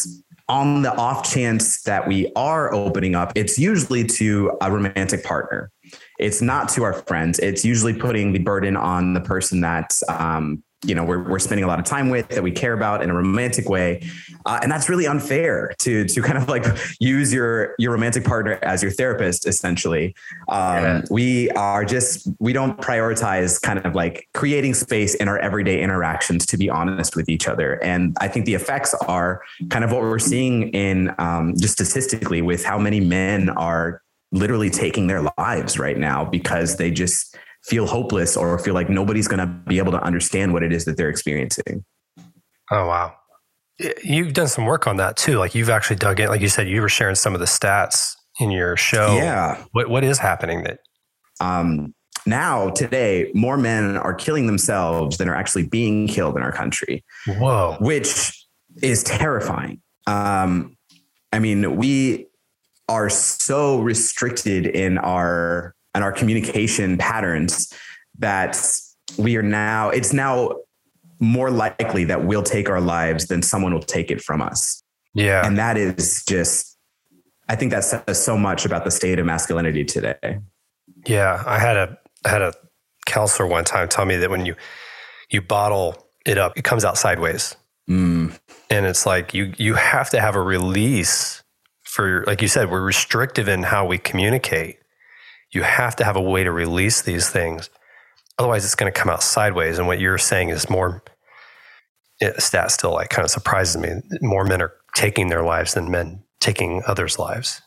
on 0.48 0.84
the 0.84 0.96
off 0.96 1.30
chance 1.30 1.82
that 1.84 2.08
we 2.08 2.32
are 2.36 2.74
opening 2.74 3.16
up, 3.16 3.32
it's 3.36 3.58
usually 3.58 4.04
to 4.04 4.58
a 4.62 4.72
romantic 4.72 5.24
partner. 5.24 5.72
It's 6.20 6.42
not 6.42 6.70
to 6.70 6.84
our 6.84 6.94
friends. 6.94 7.40
It's 7.40 7.66
usually 7.66 7.94
putting 7.94 8.34
the 8.34 8.40
burden 8.40 8.78
on 8.78 9.14
the 9.14 9.22
person 9.22 9.62
that 9.62 10.00
um, 10.10 10.64
you 10.86 10.96
know 10.96 11.04
we're, 11.04 11.28
we're 11.28 11.40
spending 11.40 11.64
a 11.64 11.68
lot 11.68 11.80
of 11.80 11.86
time 11.86 12.10
with 12.10 12.28
that 12.30 12.44
we 12.44 12.52
care 12.52 12.74
about 12.74 13.02
in 13.02 13.10
a 13.10 13.14
romantic 13.14 13.68
way 13.70 14.02
uh, 14.46 14.60
and 14.62 14.72
that's 14.72 14.90
really 14.90 15.08
unfair 15.08 15.74
to 15.80 16.06
to 16.06 16.22
kind 16.22 16.38
of 16.38 16.48
like 16.48 16.66
use 17.00 17.34
your 17.34 17.76
your 17.80 17.92
romantic 17.92 18.24
partner 18.24 18.60
as 18.62 18.82
your 18.84 18.92
therapist 18.92 19.48
essentially 19.48 20.16
um, 20.50 20.84
yeah. 20.84 21.02
we 21.10 21.50
are 21.52 21.86
just 21.86 22.28
we 22.40 22.54
don't 22.54 22.80
prioritize 22.80 23.62
kind 23.62 23.80
of 23.80 23.96
like 23.96 24.28
creating 24.34 24.74
space 24.74 25.16
in 25.16 25.28
our 25.28 25.40
everyday 25.40 25.82
interactions 25.82 26.46
to 26.46 26.58
be 26.58 26.70
honest 26.70 27.16
with 27.16 27.30
each 27.30 27.48
other 27.48 27.84
and 27.84 28.16
i 28.20 28.28
think 28.28 28.46
the 28.46 28.54
effects 28.54 28.94
are 29.08 29.42
kind 29.70 29.84
of 29.84 29.92
what 29.92 30.02
we're 30.02 30.20
seeing 30.20 30.70
in 30.70 31.14
um, 31.18 31.54
just 31.58 31.74
statistically 31.74 32.42
with 32.42 32.64
how 32.64 32.78
many 32.78 33.00
men 33.00 33.50
are 33.50 34.02
literally 34.36 34.70
taking 34.70 35.08
their 35.08 35.24
lives 35.38 35.80
right 35.80 35.98
now 35.98 36.26
because 36.26 36.78
they 36.78 36.92
just 36.92 37.36
feel 37.64 37.88
hopeless 37.88 38.38
or 38.38 38.60
feel 38.60 38.74
like 38.74 38.90
nobody's 38.90 39.28
going 39.28 39.40
to 39.40 39.48
be 39.48 39.80
able 39.80 39.92
to 39.92 40.04
understand 40.04 40.54
what 40.54 40.62
it 40.62 40.72
is 40.72 40.86
that 40.86 40.98
they're 40.98 41.10
experiencing. 41.10 41.84
Oh, 42.70 42.86
wow. 42.86 43.16
You've 44.04 44.34
done 44.34 44.48
some 44.48 44.66
work 44.66 44.88
on 44.88 44.98
that 44.98 45.18
too. 45.18 45.38
Like 45.38 45.56
you've 45.56 45.70
actually 45.70 45.96
dug 45.98 46.20
in, 46.20 46.28
like 46.30 46.42
you 46.42 46.50
said, 46.50 46.70
you 46.70 46.82
were 46.82 46.90
sharing 46.90 47.16
some 47.16 47.34
of 47.34 47.40
the 47.40 47.46
stats 47.46 48.14
in 48.40 48.52
your 48.52 48.78
show. 48.78 49.16
Yeah. 49.16 49.64
What, 49.72 49.90
what 49.90 50.04
is 50.04 50.20
happening 50.20 50.64
that? 50.64 50.80
Um, 51.40 51.94
now, 52.26 52.70
today, 52.70 53.32
more 53.34 53.58
men 53.58 53.98
are 53.98 54.14
killing 54.14 54.48
themselves 54.48 55.18
than 55.18 55.30
are 55.30 55.36
actually 55.36 55.68
being 55.68 56.08
killed 56.08 56.36
in 56.38 56.44
our 56.44 56.52
country. 56.52 57.04
Whoa. 57.28 57.78
Which 57.80 58.46
is 58.82 59.04
terrifying. 59.04 59.82
Um, 60.08 60.76
I 61.32 61.40
mean, 61.40 61.76
we 61.76 62.28
are 62.88 63.10
so 63.10 63.80
restricted 63.80 64.66
in 64.66 64.98
our 64.98 65.74
and 65.94 66.04
our 66.04 66.12
communication 66.12 66.98
patterns 66.98 67.74
that 68.20 68.58
we 69.18 69.38
are 69.38 69.42
now, 69.42 69.90
it's 69.90 70.14
now 70.14 70.52
more 71.20 71.50
likely 71.50 72.04
that 72.04 72.26
we'll 72.26 72.44
take 72.44 72.70
our 72.70 72.82
lives 72.82 73.28
than 73.28 73.42
someone 73.42 73.74
will 73.74 73.82
take 73.82 74.12
it 74.12 74.22
from 74.22 74.42
us. 74.42 74.84
Yeah. 75.14 75.46
And 75.46 75.58
that 75.58 75.78
is 75.78 76.24
just, 76.28 76.78
I 77.48 77.56
think 77.56 77.72
that 77.72 77.86
says 77.86 78.22
so 78.22 78.38
much 78.38 78.66
about 78.66 78.84
the 78.84 78.92
state 78.92 79.20
of 79.20 79.26
masculinity 79.26 79.86
today. 79.86 80.40
Yeah. 81.08 81.42
I 81.46 81.60
had 81.60 81.78
a, 81.78 81.98
I 82.26 82.30
had 82.30 82.42
a 82.42 82.54
counselor 83.06 83.48
one 83.48 83.64
time 83.64 83.88
tell 83.88 84.06
me 84.06 84.18
that 84.18 84.30
when 84.30 84.46
you, 84.46 84.56
you 85.30 85.42
bottle 85.42 85.96
it 86.26 86.38
up, 86.38 86.58
it 86.58 86.66
comes 86.66 86.84
out 86.84 86.98
sideways. 86.98 87.56
Mm. 87.90 88.38
And 88.70 88.86
it's 88.86 89.06
like 89.06 89.34
you, 89.34 89.54
you 89.58 89.76
have 89.76 90.10
to 90.10 90.20
have 90.20 90.36
a 90.36 90.42
release 90.42 91.42
for, 91.96 92.24
like 92.28 92.42
you 92.42 92.48
said, 92.48 92.70
we're 92.70 92.82
restrictive 92.82 93.48
in 93.48 93.64
how 93.64 93.86
we 93.86 93.98
communicate 93.98 94.80
you 95.56 95.64
have 95.64 95.96
to 95.96 96.04
have 96.04 96.18
a 96.18 96.22
way 96.22 96.44
to 96.44 96.52
release 96.52 97.02
these 97.02 97.30
things. 97.30 97.70
Otherwise, 98.38 98.66
it's 98.66 98.76
going 98.76 98.92
to 98.92 99.00
come 99.00 99.10
out 99.10 99.24
sideways. 99.24 99.80
And 99.80 99.88
what 99.88 100.00
you're 100.00 100.18
saying 100.18 100.50
is 100.50 100.70
more, 100.70 101.02
it, 102.20 102.42
stat 102.42 102.72
still 102.72 102.94
like 102.94 103.10
kind 103.10 103.24
of 103.24 103.32
surprises 103.32 103.78
me. 103.78 103.90
More 104.22 104.44
men 104.44 104.62
are 104.62 104.74
taking 104.96 105.30
their 105.30 105.44
lives 105.44 105.74
than 105.74 105.90
men 105.90 106.24
taking 106.42 106.84
others' 106.86 107.18
lives. 107.18 107.62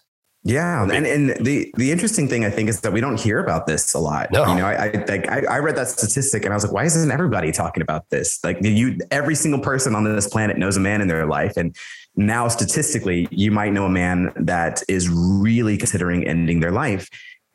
Yeah, 0.44 0.84
and 0.84 1.04
and 1.04 1.30
the 1.44 1.70
the 1.76 1.90
interesting 1.90 2.28
thing 2.28 2.44
I 2.44 2.50
think 2.50 2.68
is 2.68 2.80
that 2.82 2.92
we 2.92 3.00
don't 3.00 3.18
hear 3.18 3.40
about 3.40 3.66
this 3.66 3.92
a 3.92 3.98
lot. 3.98 4.30
No. 4.30 4.46
You 4.46 4.54
know, 4.54 4.66
I 4.66 5.04
like 5.08 5.28
I, 5.28 5.42
I 5.50 5.58
read 5.58 5.74
that 5.76 5.88
statistic 5.88 6.44
and 6.44 6.54
I 6.54 6.56
was 6.56 6.64
like, 6.64 6.72
why 6.72 6.84
isn't 6.84 7.10
everybody 7.10 7.50
talking 7.50 7.82
about 7.82 8.08
this? 8.10 8.38
Like 8.44 8.58
you, 8.62 8.98
every 9.10 9.34
single 9.34 9.60
person 9.60 9.96
on 9.96 10.04
this 10.04 10.28
planet 10.28 10.56
knows 10.56 10.76
a 10.76 10.80
man 10.80 11.00
in 11.00 11.08
their 11.08 11.26
life, 11.26 11.56
and 11.56 11.74
now 12.18 12.48
statistically, 12.48 13.26
you 13.30 13.50
might 13.50 13.72
know 13.72 13.86
a 13.86 13.90
man 13.90 14.32
that 14.36 14.82
is 14.88 15.08
really 15.08 15.78
considering 15.78 16.26
ending 16.26 16.60
their 16.60 16.72
life, 16.72 17.08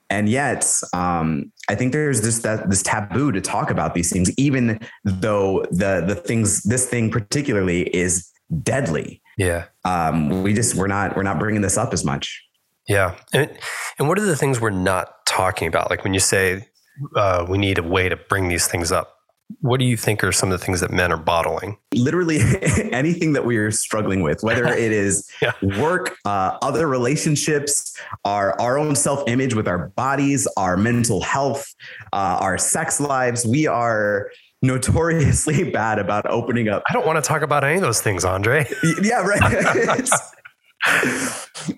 and 0.09 0.27
yet 0.27 0.65
um, 0.93 1.51
i 1.69 1.75
think 1.75 1.93
there's 1.93 2.21
this 2.21 2.39
that 2.39 2.69
this 2.69 2.83
taboo 2.83 3.31
to 3.31 3.39
talk 3.39 3.71
about 3.71 3.93
these 3.93 4.11
things 4.11 4.29
even 4.37 4.79
though 5.05 5.63
the 5.71 6.03
the 6.05 6.13
things 6.13 6.61
this 6.63 6.87
thing 6.87 7.09
particularly 7.09 7.83
is 7.95 8.33
deadly. 8.61 9.21
Yeah. 9.37 9.65
Um, 9.85 10.43
we 10.43 10.53
just 10.53 10.75
we're 10.75 10.87
not 10.87 11.15
we're 11.15 11.23
not 11.23 11.39
bringing 11.39 11.61
this 11.61 11.77
up 11.77 11.93
as 11.93 12.05
much. 12.05 12.43
Yeah. 12.87 13.15
And, 13.33 13.49
and 13.97 14.07
what 14.07 14.19
are 14.19 14.25
the 14.25 14.35
things 14.35 14.59
we're 14.59 14.69
not 14.69 15.25
talking 15.25 15.67
about? 15.67 15.89
Like 15.89 16.03
when 16.03 16.13
you 16.13 16.19
say 16.19 16.67
uh, 17.15 17.45
we 17.49 17.57
need 17.57 17.77
a 17.77 17.83
way 17.83 18.09
to 18.09 18.17
bring 18.17 18.49
these 18.49 18.67
things 18.67 18.91
up 18.91 19.12
what 19.61 19.79
do 19.79 19.85
you 19.85 19.97
think 19.97 20.23
are 20.23 20.31
some 20.31 20.51
of 20.51 20.59
the 20.59 20.65
things 20.65 20.81
that 20.81 20.91
men 20.91 21.11
are 21.11 21.17
bottling? 21.17 21.77
Literally 21.93 22.39
anything 22.91 23.33
that 23.33 23.45
we 23.45 23.57
are 23.57 23.71
struggling 23.71 24.21
with, 24.21 24.43
whether 24.43 24.65
it 24.73 24.91
is 24.91 25.29
yeah. 25.41 25.53
work, 25.79 26.15
uh, 26.25 26.57
other 26.61 26.87
relationships, 26.87 27.97
our 28.25 28.59
our 28.59 28.77
own 28.77 28.95
self 28.95 29.27
image 29.27 29.53
with 29.53 29.67
our 29.67 29.89
bodies, 29.89 30.47
our 30.57 30.77
mental 30.77 31.21
health, 31.21 31.73
uh, 32.11 32.37
our 32.41 32.57
sex 32.57 32.99
lives. 32.99 33.45
We 33.45 33.67
are 33.67 34.29
notoriously 34.61 35.69
bad 35.71 35.99
about 35.99 36.25
opening 36.29 36.69
up. 36.69 36.83
I 36.89 36.93
don't 36.93 37.05
want 37.05 37.23
to 37.23 37.27
talk 37.27 37.41
about 37.41 37.63
any 37.63 37.75
of 37.75 37.81
those 37.81 38.01
things, 38.01 38.25
Andre. 38.25 38.65
yeah, 39.01 39.21
right. 39.21 40.09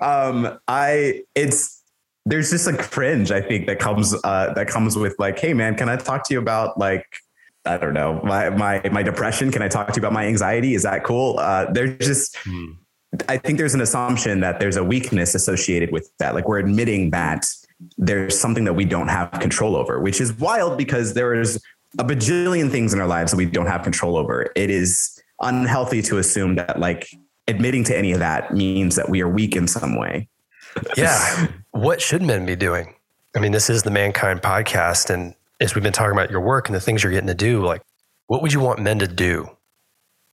um, 0.01 0.57
I 0.67 1.23
it's 1.35 1.83
there's 2.27 2.49
just 2.49 2.67
a 2.67 2.75
cringe 2.75 3.29
I 3.29 3.39
think 3.39 3.67
that 3.67 3.77
comes 3.77 4.15
uh, 4.23 4.53
that 4.53 4.67
comes 4.67 4.97
with 4.97 5.15
like, 5.19 5.37
hey 5.37 5.53
man, 5.53 5.75
can 5.75 5.89
I 5.89 5.95
talk 5.97 6.27
to 6.27 6.33
you 6.33 6.39
about 6.39 6.79
like 6.79 7.05
I 7.65 7.77
don't 7.77 7.93
know, 7.93 8.21
my 8.23 8.49
my 8.49 8.81
my 8.91 9.03
depression. 9.03 9.51
Can 9.51 9.61
I 9.61 9.67
talk 9.67 9.87
to 9.87 9.93
you 9.95 10.01
about 10.01 10.13
my 10.13 10.25
anxiety? 10.25 10.75
Is 10.75 10.83
that 10.83 11.03
cool? 11.03 11.39
Uh, 11.39 11.71
there's 11.71 11.97
just 11.97 12.37
hmm. 12.43 12.71
I 13.29 13.37
think 13.37 13.57
there's 13.57 13.73
an 13.73 13.81
assumption 13.81 14.41
that 14.41 14.59
there's 14.59 14.77
a 14.77 14.83
weakness 14.83 15.35
associated 15.35 15.91
with 15.91 16.11
that. 16.19 16.35
Like 16.35 16.47
we're 16.47 16.59
admitting 16.59 17.11
that 17.11 17.45
there's 17.97 18.39
something 18.39 18.65
that 18.65 18.73
we 18.73 18.85
don't 18.85 19.07
have 19.07 19.31
control 19.39 19.75
over, 19.75 19.99
which 19.99 20.21
is 20.21 20.33
wild 20.33 20.77
because 20.77 21.13
there 21.13 21.33
is 21.33 21.61
a 21.97 22.03
bajillion 22.03 22.71
things 22.71 22.93
in 22.93 22.99
our 22.99 23.07
lives 23.07 23.31
that 23.31 23.37
we 23.37 23.45
don't 23.45 23.67
have 23.67 23.83
control 23.83 24.17
over. 24.17 24.51
It 24.55 24.69
is 24.69 25.21
unhealthy 25.41 26.01
to 26.03 26.17
assume 26.17 26.55
that 26.55 26.79
like 26.79 27.07
admitting 27.47 27.83
to 27.85 27.97
any 27.97 28.11
of 28.11 28.19
that 28.19 28.53
means 28.53 28.95
that 28.95 29.09
we 29.09 29.21
are 29.21 29.29
weak 29.29 29.55
in 29.55 29.67
some 29.67 29.97
way. 29.97 30.27
Yeah. 30.97 31.47
what 31.71 32.01
should 32.01 32.21
men 32.21 32.45
be 32.45 32.55
doing? 32.55 32.95
I 33.35 33.39
mean, 33.39 33.51
this 33.51 33.69
is 33.69 33.83
the 33.83 33.91
Mankind 33.91 34.41
podcast 34.41 35.09
and 35.09 35.35
as 35.59 35.75
we've 35.75 35.83
been 35.83 35.93
talking 35.93 36.11
about 36.11 36.29
your 36.29 36.41
work 36.41 36.67
and 36.67 36.75
the 36.75 36.81
things 36.81 37.03
you're 37.03 37.11
getting 37.11 37.27
to 37.27 37.33
do, 37.33 37.63
like 37.63 37.81
what 38.27 38.41
would 38.41 38.53
you 38.53 38.59
want 38.59 38.79
men 38.79 38.99
to 38.99 39.07
do? 39.07 39.49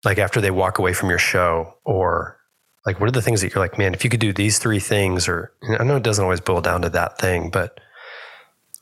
Like 0.04 0.18
after 0.18 0.40
they 0.40 0.50
walk 0.50 0.78
away 0.78 0.92
from 0.92 1.11
your 1.11 1.18
show 1.18 1.74
or 1.85 2.38
like 2.85 2.98
what 2.98 3.08
are 3.08 3.12
the 3.12 3.22
things 3.22 3.40
that 3.42 3.54
you're 3.54 3.62
like, 3.62 3.78
man, 3.78 3.94
if 3.94 4.04
you 4.04 4.11
could 4.11 4.20
do 4.20 4.32
these 4.32 4.58
three 4.58 4.80
things 4.80 5.28
or 5.28 5.52
I 5.78 5.85
know 5.85 5.96
it 5.96 6.02
doesn't 6.02 6.22
always 6.22 6.40
boil 6.40 6.61
down 6.61 6.82
to 6.82 6.90
that 6.90 7.18
thing, 7.18 7.50
but 7.50 7.78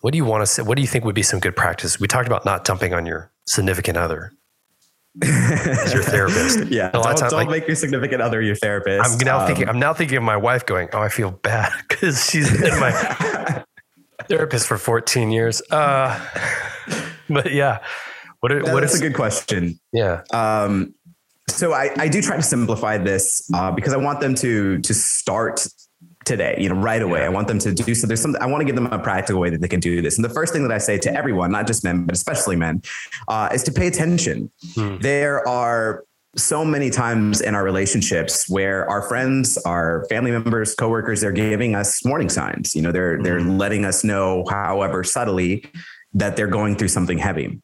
what 0.01 0.13
do 0.13 0.17
you 0.17 0.25
want 0.25 0.43
to 0.43 0.47
say? 0.47 0.63
What 0.63 0.77
do 0.77 0.83
you 0.83 0.89
think 0.89 1.05
would 1.05 1.15
be 1.15 1.23
some 1.23 1.41
good 1.41 1.55
practice? 1.55 2.01
We 2.01 2.09
talked 2.09 2.27
about 2.27 2.45
not 2.47 2.65
dumping 2.65 2.95
on 2.95 3.05
your 3.05 3.31
significant 3.47 3.99
other 3.99 4.33
as 5.23 5.93
your 5.93 6.03
therapist. 6.03 6.67
yeah. 6.71 6.91
A 6.95 6.99
lot 6.99 7.05
don't, 7.05 7.13
of 7.13 7.19
times, 7.19 7.33
don't 7.33 7.41
like, 7.41 7.49
make 7.51 7.67
your 7.67 7.77
significant 7.77 8.23
other 8.23 8.41
your 8.41 8.55
therapist. 8.55 9.11
I'm 9.11 9.19
now 9.19 9.41
um, 9.41 9.47
thinking, 9.47 9.69
I'm 9.69 9.79
now 9.79 9.93
thinking 9.93 10.17
of 10.17 10.23
my 10.23 10.39
wife 10.39 10.65
going, 10.65 10.89
Oh, 10.95 11.01
I 11.01 11.09
feel 11.11 11.31
bad 11.31 11.71
because 11.89 12.31
she's 12.31 12.51
in 12.51 12.81
my 12.81 12.93
therapist 14.29 14.67
for 14.67 14.79
14 14.79 15.31
years. 15.31 15.63
Uh, 15.71 16.19
but 17.29 17.53
yeah, 17.53 17.79
what? 18.41 18.53
Are, 18.53 18.63
what 18.63 18.81
That's 18.81 18.95
is, 18.95 19.01
a 19.01 19.03
good 19.03 19.15
question. 19.15 19.79
Yeah. 19.93 20.23
Um, 20.33 20.95
so 21.49 21.73
I, 21.73 21.91
I 21.99 22.09
do 22.09 22.23
try 22.23 22.37
to 22.37 22.43
simplify 22.43 22.97
this 22.97 23.51
uh, 23.55 23.73
because 23.73 23.93
I 23.93 23.97
want 23.97 24.21
them 24.21 24.35
to 24.37 24.79
to 24.79 24.95
start 24.95 25.67
today, 26.25 26.57
you 26.59 26.69
know, 26.69 26.75
right 26.75 27.03
away. 27.03 27.25
I 27.25 27.29
want 27.29 27.49
them 27.49 27.59
to 27.61 27.73
do 27.73 27.95
so. 27.95 28.07
There's 28.07 28.21
some, 28.21 28.37
I 28.41 28.47
want 28.47 28.61
to 28.61 28.65
give 28.65 28.75
them 28.75 28.87
a 28.87 28.99
practical 28.99 29.41
way 29.41 29.51
that 29.51 29.61
they 29.61 29.69
can 29.69 29.81
do 29.81 30.03
this. 30.03 30.17
And 30.17 30.25
the 30.25 30.29
first 30.29 30.53
thing 30.53 30.63
that 30.63 30.73
I 30.73 30.79
say 30.79 30.99
to 30.99 31.15
everyone, 31.15 31.51
not 31.51 31.67
just 31.67 31.83
men, 31.83 32.05
but 32.05 32.15
especially 32.15 32.57
men, 32.57 32.83
uh, 33.29 33.49
is 33.53 33.63
to 33.65 33.73
pay 33.73 33.87
attention. 33.87 34.51
Hmm. 34.75 34.99
There 34.99 35.47
are 35.49 36.05
so 36.37 36.65
many 36.65 36.91
times 36.91 37.41
in 37.41 37.55
our 37.55 37.65
relationships 37.65 38.49
where 38.49 38.89
our 38.89 39.03
friends, 39.03 39.59
our 39.59 40.07
family 40.09 40.31
members, 40.31 40.75
coworkers, 40.75 41.21
they're 41.21 41.33
giving 41.33 41.75
us 41.75 42.01
warning 42.05 42.29
signs. 42.29 42.75
You 42.75 42.83
know, 42.83 42.93
they're, 42.93 43.17
hmm. 43.17 43.23
they're 43.23 43.41
letting 43.41 43.85
us 43.85 44.05
know, 44.05 44.45
however 44.49 45.03
subtly, 45.05 45.65
that 46.15 46.37
they're 46.37 46.47
going 46.47 46.77
through 46.77 46.89
something 46.89 47.19
heavy. 47.19 47.61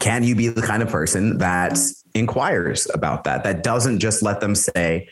Can 0.00 0.24
you 0.24 0.34
be 0.34 0.48
the 0.48 0.62
kind 0.62 0.82
of 0.82 0.88
person 0.88 1.38
that 1.38 1.78
inquires 2.14 2.88
about 2.94 3.24
that, 3.24 3.44
that 3.44 3.62
doesn't 3.62 3.98
just 3.98 4.22
let 4.22 4.40
them 4.40 4.54
say, 4.54 5.08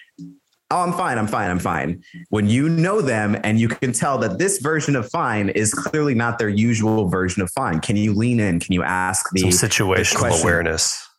oh, 0.71 0.83
I'm 0.83 0.93
fine, 0.93 1.19
I'm 1.19 1.27
fine, 1.27 1.51
I'm 1.51 1.59
fine. 1.59 2.03
When 2.29 2.49
you 2.49 2.69
know 2.69 3.01
them 3.01 3.37
and 3.45 3.59
you 3.61 3.69
can 3.69 3.93
tell 3.93 4.19
that 4.19 4.39
this 4.39 4.59
version 4.59 4.97
of 4.97 5.11
fine 5.11 5.51
is 5.51 5.75
clearly 5.75 6.15
not 6.15 6.39
their 6.39 6.49
usual 6.49 7.09
version 7.09 7.43
of 7.43 7.51
fine, 7.51 7.81
can 7.81 7.97
you 7.97 8.15
lean 8.15 8.41
in? 8.41 8.61
Can 8.61 8.73
you 8.73 8.83
ask 8.83 9.29
the 9.33 9.51
Some 9.51 9.69
situational 9.69 10.31
the 10.31 10.43
awareness? 10.43 11.10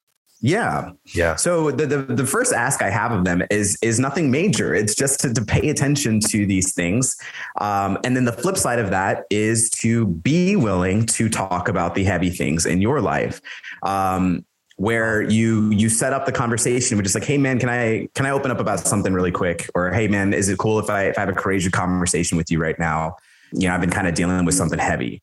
Yeah. 0.42 0.92
Yeah. 1.14 1.36
So 1.36 1.70
the, 1.70 1.86
the, 1.86 1.98
the 2.02 2.26
first 2.26 2.52
ask 2.52 2.82
I 2.82 2.90
have 2.90 3.12
of 3.12 3.26
them 3.26 3.44
is 3.52 3.78
is 3.84 4.00
nothing 4.00 4.32
major. 4.32 4.74
It's 4.74 4.96
just 4.96 5.20
to, 5.22 5.34
to 5.34 5.46
pay 5.46 5.70
attention 5.70 6.20
to 6.30 6.48
these 6.48 6.74
things. 6.74 7.16
Um, 7.60 8.00
and 8.04 8.16
then 8.16 8.26
the 8.26 8.34
flip 8.34 8.58
side 8.58 8.80
of 8.80 8.90
that 8.90 9.26
is 9.30 9.70
to 9.82 10.08
be 10.08 10.56
willing 10.56 11.06
to 11.08 11.30
talk 11.30 11.70
about 11.70 11.94
the 11.94 12.04
heavy 12.04 12.32
things 12.32 12.66
in 12.66 12.82
your 12.82 13.02
life. 13.02 13.40
Um, 13.84 14.46
where 14.78 15.22
you 15.22 15.70
you 15.70 15.90
set 15.90 16.12
up 16.12 16.26
the 16.26 16.32
conversation 16.32 16.98
with 16.98 17.06
just 17.06 17.14
like, 17.14 17.24
hey 17.24 17.38
man, 17.38 17.60
can 17.60 17.70
I 17.70 18.08
can 18.16 18.26
I 18.26 18.32
open 18.32 18.50
up 18.50 18.60
about 18.60 18.80
something 18.80 19.14
really 19.14 19.32
quick? 19.32 19.70
Or 19.76 19.92
hey 19.92 20.08
man, 20.08 20.34
is 20.34 20.50
it 20.50 20.58
cool 20.58 20.80
if 20.80 20.90
I 20.90 21.04
if 21.04 21.18
I 21.20 21.22
have 21.22 21.30
a 21.30 21.34
courageous 21.34 21.72
conversation 21.72 22.36
with 22.36 22.50
you 22.50 22.60
right 22.60 22.80
now? 22.80 23.16
You 23.54 23.68
know, 23.68 23.76
I've 23.76 23.82
been 23.82 23.92
kind 23.92 24.08
of 24.08 24.16
dealing 24.16 24.44
with 24.44 24.56
something 24.56 24.80
heavy. 24.80 25.22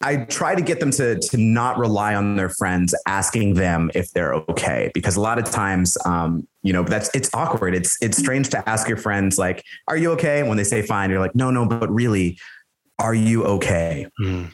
I 0.00 0.16
try 0.16 0.54
to 0.54 0.62
get 0.62 0.78
them 0.80 0.90
to 0.92 1.18
to 1.18 1.36
not 1.36 1.78
rely 1.78 2.14
on 2.14 2.36
their 2.36 2.48
friends 2.48 2.94
asking 3.06 3.54
them 3.54 3.90
if 3.94 4.12
they're 4.12 4.34
okay 4.34 4.90
because 4.94 5.16
a 5.16 5.20
lot 5.20 5.38
of 5.38 5.44
times 5.50 5.96
um, 6.04 6.46
you 6.62 6.72
know 6.72 6.84
that's 6.84 7.10
it's 7.14 7.30
awkward. 7.34 7.74
It's 7.74 7.96
it's 8.00 8.16
strange 8.16 8.48
to 8.50 8.68
ask 8.68 8.88
your 8.88 8.96
friends 8.96 9.38
like 9.38 9.64
are 9.88 9.96
you 9.96 10.12
okay? 10.12 10.40
And 10.40 10.48
when 10.48 10.56
they 10.56 10.64
say 10.64 10.82
fine 10.82 11.10
you're 11.10 11.20
like 11.20 11.34
no 11.34 11.50
no 11.50 11.66
but 11.66 11.90
really 11.90 12.38
are 12.98 13.14
you 13.14 13.44
okay? 13.44 14.06
Mm 14.20 14.52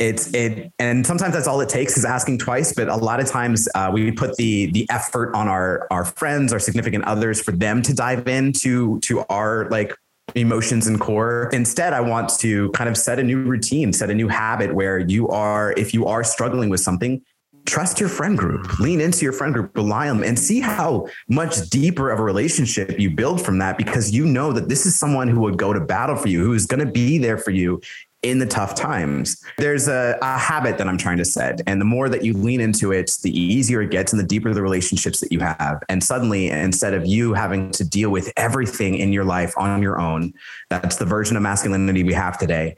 it's 0.00 0.32
it 0.32 0.72
and 0.78 1.06
sometimes 1.06 1.34
that's 1.34 1.46
all 1.46 1.60
it 1.60 1.68
takes 1.68 1.96
is 1.96 2.06
asking 2.06 2.38
twice 2.38 2.72
but 2.72 2.88
a 2.88 2.96
lot 2.96 3.20
of 3.20 3.26
times 3.26 3.68
uh, 3.74 3.90
we 3.92 4.10
put 4.10 4.34
the 4.36 4.70
the 4.72 4.86
effort 4.90 5.32
on 5.34 5.46
our 5.46 5.86
our 5.90 6.06
friends 6.06 6.52
our 6.52 6.58
significant 6.58 7.04
others 7.04 7.40
for 7.40 7.52
them 7.52 7.82
to 7.82 7.94
dive 7.94 8.26
into 8.26 8.98
to 9.00 9.20
our 9.28 9.68
like 9.68 9.94
emotions 10.34 10.86
and 10.86 11.00
core. 11.00 11.50
Instead 11.52 11.92
i 11.92 12.00
want 12.00 12.28
to 12.28 12.70
kind 12.70 12.88
of 12.88 12.96
set 12.96 13.18
a 13.18 13.22
new 13.22 13.42
routine 13.42 13.92
set 13.92 14.10
a 14.10 14.14
new 14.14 14.28
habit 14.28 14.74
where 14.74 14.98
you 14.98 15.28
are 15.28 15.72
if 15.76 15.94
you 15.94 16.06
are 16.06 16.24
struggling 16.24 16.70
with 16.70 16.80
something 16.80 17.22
trust 17.66 18.00
your 18.00 18.08
friend 18.08 18.38
group 18.38 18.78
lean 18.80 19.00
into 19.00 19.24
your 19.24 19.32
friend 19.32 19.54
group 19.54 19.76
rely 19.76 20.08
on 20.08 20.18
them 20.18 20.28
and 20.28 20.38
see 20.38 20.60
how 20.60 21.06
much 21.28 21.68
deeper 21.68 22.10
of 22.10 22.18
a 22.18 22.22
relationship 22.22 22.98
you 22.98 23.10
build 23.10 23.44
from 23.44 23.58
that 23.58 23.76
because 23.76 24.10
you 24.10 24.24
know 24.24 24.52
that 24.52 24.68
this 24.68 24.86
is 24.86 24.98
someone 24.98 25.28
who 25.28 25.40
would 25.40 25.56
go 25.56 25.72
to 25.72 25.80
battle 25.80 26.16
for 26.16 26.28
you 26.28 26.42
who 26.42 26.52
is 26.52 26.66
going 26.66 26.84
to 26.84 26.90
be 26.90 27.18
there 27.18 27.38
for 27.38 27.50
you 27.50 27.80
in 28.22 28.38
the 28.38 28.46
tough 28.46 28.74
times. 28.74 29.42
There's 29.56 29.88
a, 29.88 30.18
a, 30.20 30.38
habit 30.38 30.76
that 30.78 30.86
I'm 30.86 30.98
trying 30.98 31.16
to 31.18 31.24
set. 31.24 31.60
And 31.66 31.80
the 31.80 31.86
more 31.86 32.08
that 32.08 32.22
you 32.22 32.34
lean 32.34 32.60
into 32.60 32.92
it, 32.92 33.10
the 33.22 33.30
easier 33.30 33.80
it 33.80 33.90
gets 33.90 34.12
and 34.12 34.20
the 34.20 34.26
deeper 34.26 34.52
the 34.52 34.62
relationships 34.62 35.20
that 35.20 35.32
you 35.32 35.40
have. 35.40 35.82
And 35.88 36.04
suddenly, 36.04 36.50
instead 36.50 36.92
of 36.92 37.06
you 37.06 37.32
having 37.32 37.70
to 37.72 37.84
deal 37.84 38.10
with 38.10 38.30
everything 38.36 38.96
in 38.96 39.12
your 39.12 39.24
life 39.24 39.54
on 39.56 39.82
your 39.82 39.98
own, 39.98 40.34
that's 40.68 40.96
the 40.96 41.06
version 41.06 41.36
of 41.36 41.42
masculinity 41.42 42.02
we 42.02 42.12
have 42.12 42.36
today. 42.38 42.76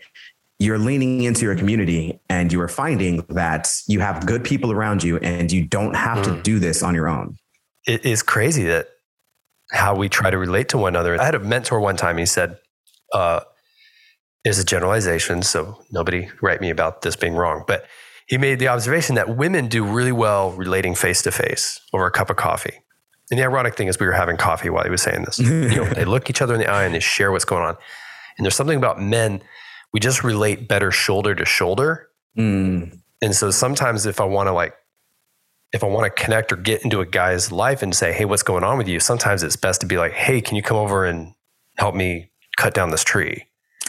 You're 0.61 0.79
leaning 0.79 1.25
into 1.25 1.43
your 1.43 1.57
community 1.57 2.21
and 2.29 2.53
you 2.53 2.61
are 2.61 2.69
finding 2.69 3.25
that 3.31 3.73
you 3.89 3.99
have 3.99 4.25
good 4.27 4.45
people 4.45 4.71
around 4.71 5.03
you 5.03 5.17
and 5.19 5.51
you 5.51 5.65
don't 5.65 5.95
have 5.97 6.19
mm. 6.19 6.25
to 6.25 6.43
do 6.43 6.61
this 6.61 6.85
on 6.85 6.95
your 6.95 7.09
own. 7.09 7.37
It 7.85 8.05
is 8.05 8.23
crazy 8.23 8.65
that 8.65 8.91
how 9.73 9.97
we 9.97 10.09
try 10.09 10.31
to 10.31 10.39
relate 10.39 10.69
to 10.69 10.79
one 10.79 10.95
another. 10.95 11.21
I 11.21 11.25
had 11.25 11.35
a 11.35 11.41
mentor 11.41 11.81
one 11.81 11.97
time, 11.97 12.17
he 12.17 12.27
said, 12.27 12.59
uh, 13.13 13.41
is 14.45 14.59
a 14.59 14.65
generalization, 14.65 15.43
so 15.43 15.83
nobody 15.91 16.29
write 16.41 16.61
me 16.61 16.71
about 16.71 17.03
this 17.03 17.17
being 17.17 17.35
wrong. 17.35 17.65
But 17.67 17.87
he 18.27 18.39
made 18.39 18.59
the 18.59 18.69
observation 18.69 19.15
that 19.17 19.37
women 19.37 19.69
do 19.69 19.85
really 19.85 20.13
well 20.13 20.53
relating 20.53 20.95
face 20.95 21.23
to 21.23 21.31
face 21.31 21.81
over 21.93 22.07
a 22.07 22.11
cup 22.11 22.31
of 22.31 22.37
coffee. 22.37 22.83
And 23.31 23.39
the 23.39 23.45
ironic 23.45 23.77
thing 23.77 23.89
is, 23.89 23.99
we 23.99 24.07
were 24.07 24.13
having 24.13 24.37
coffee 24.37 24.69
while 24.69 24.85
he 24.85 24.91
was 24.91 25.03
saying 25.03 25.25
this. 25.25 25.39
you 25.39 25.69
know, 25.69 25.85
they 25.85 26.05
look 26.05 26.29
each 26.29 26.43
other 26.43 26.55
in 26.55 26.61
the 26.61 26.69
eye 26.69 26.85
and 26.85 26.95
they 26.95 27.01
share 27.01 27.33
what's 27.33 27.45
going 27.45 27.63
on. 27.63 27.77
And 28.37 28.45
there's 28.45 28.57
something 28.57 28.77
about 28.77 29.01
men, 29.01 29.43
we 29.93 30.01
just 30.01 30.25
relate 30.25 30.69
better 30.69 30.91
shoulder 30.91 31.35
to 31.35 31.45
shoulder. 31.45 32.09
Mm. 32.37 32.99
And 33.21 33.35
so 33.35 33.51
sometimes 33.51 34.07
if 34.07 34.21
I 34.21 34.25
want 34.25 34.49
to 34.49 34.53
like, 34.53 34.75
if 35.73 35.85
I 35.85 35.87
want 35.87 36.05
to 36.05 36.23
connect 36.23 36.53
or 36.53 36.57
get 36.57 36.83
into 36.83 37.01
a 37.01 37.07
guy's 37.07 37.53
life 37.53 37.83
and 37.83 37.95
say, 37.95 38.13
hey, 38.13 38.25
what's 38.25 38.43
going 38.43 38.65
on 38.65 38.77
with 38.77 38.89
you? 38.89 39.01
Sometimes 39.01 39.43
it's 39.43 39.57
best 39.57 39.81
to 39.81 39.87
be 39.87 39.97
like, 39.97 40.13
hey, 40.13 40.41
can 40.41 40.57
you 40.57 40.63
come 40.63 40.77
over 40.77 41.05
and 41.05 41.35
help 41.79 41.95
me 41.95 42.31
cut 42.59 42.75
down 42.75 42.91
this 42.91 43.05
tree? 43.05 43.47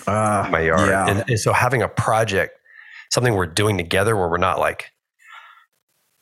Uh, 0.08 0.48
my 0.50 0.62
yard. 0.62 0.90
Yeah. 0.90 1.08
And, 1.08 1.30
and 1.30 1.40
so 1.40 1.54
having 1.54 1.82
a 1.82 1.88
project, 1.88 2.60
something 3.12 3.34
we're 3.34 3.46
doing 3.46 3.78
together 3.78 4.16
where 4.16 4.30
we're 4.30 4.38
not 4.38 4.60
like 4.60 4.92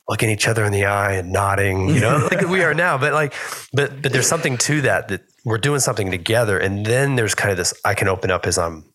looking 0.08 0.30
each 0.30 0.48
other 0.48 0.64
in 0.64 0.72
the 0.72 0.84
eye 0.84 1.12
and 1.14 1.32
nodding, 1.32 1.88
you 1.88 2.00
know, 2.00 2.28
like 2.32 2.46
we 2.48 2.62
are 2.62 2.74
now. 2.74 2.98
But 2.98 3.12
like, 3.12 3.34
but 3.72 4.02
but 4.02 4.12
there's 4.12 4.28
something 4.28 4.58
to 4.58 4.82
that 4.82 5.08
that 5.08 5.22
we're 5.44 5.58
doing 5.58 5.80
something 5.80 6.10
together, 6.10 6.58
and 6.58 6.84
then 6.84 7.16
there's 7.16 7.34
kind 7.34 7.50
of 7.50 7.56
this. 7.56 7.74
I 7.84 7.94
can 7.94 8.08
open 8.08 8.30
up 8.30 8.46
as 8.46 8.58
I'm, 8.58 8.92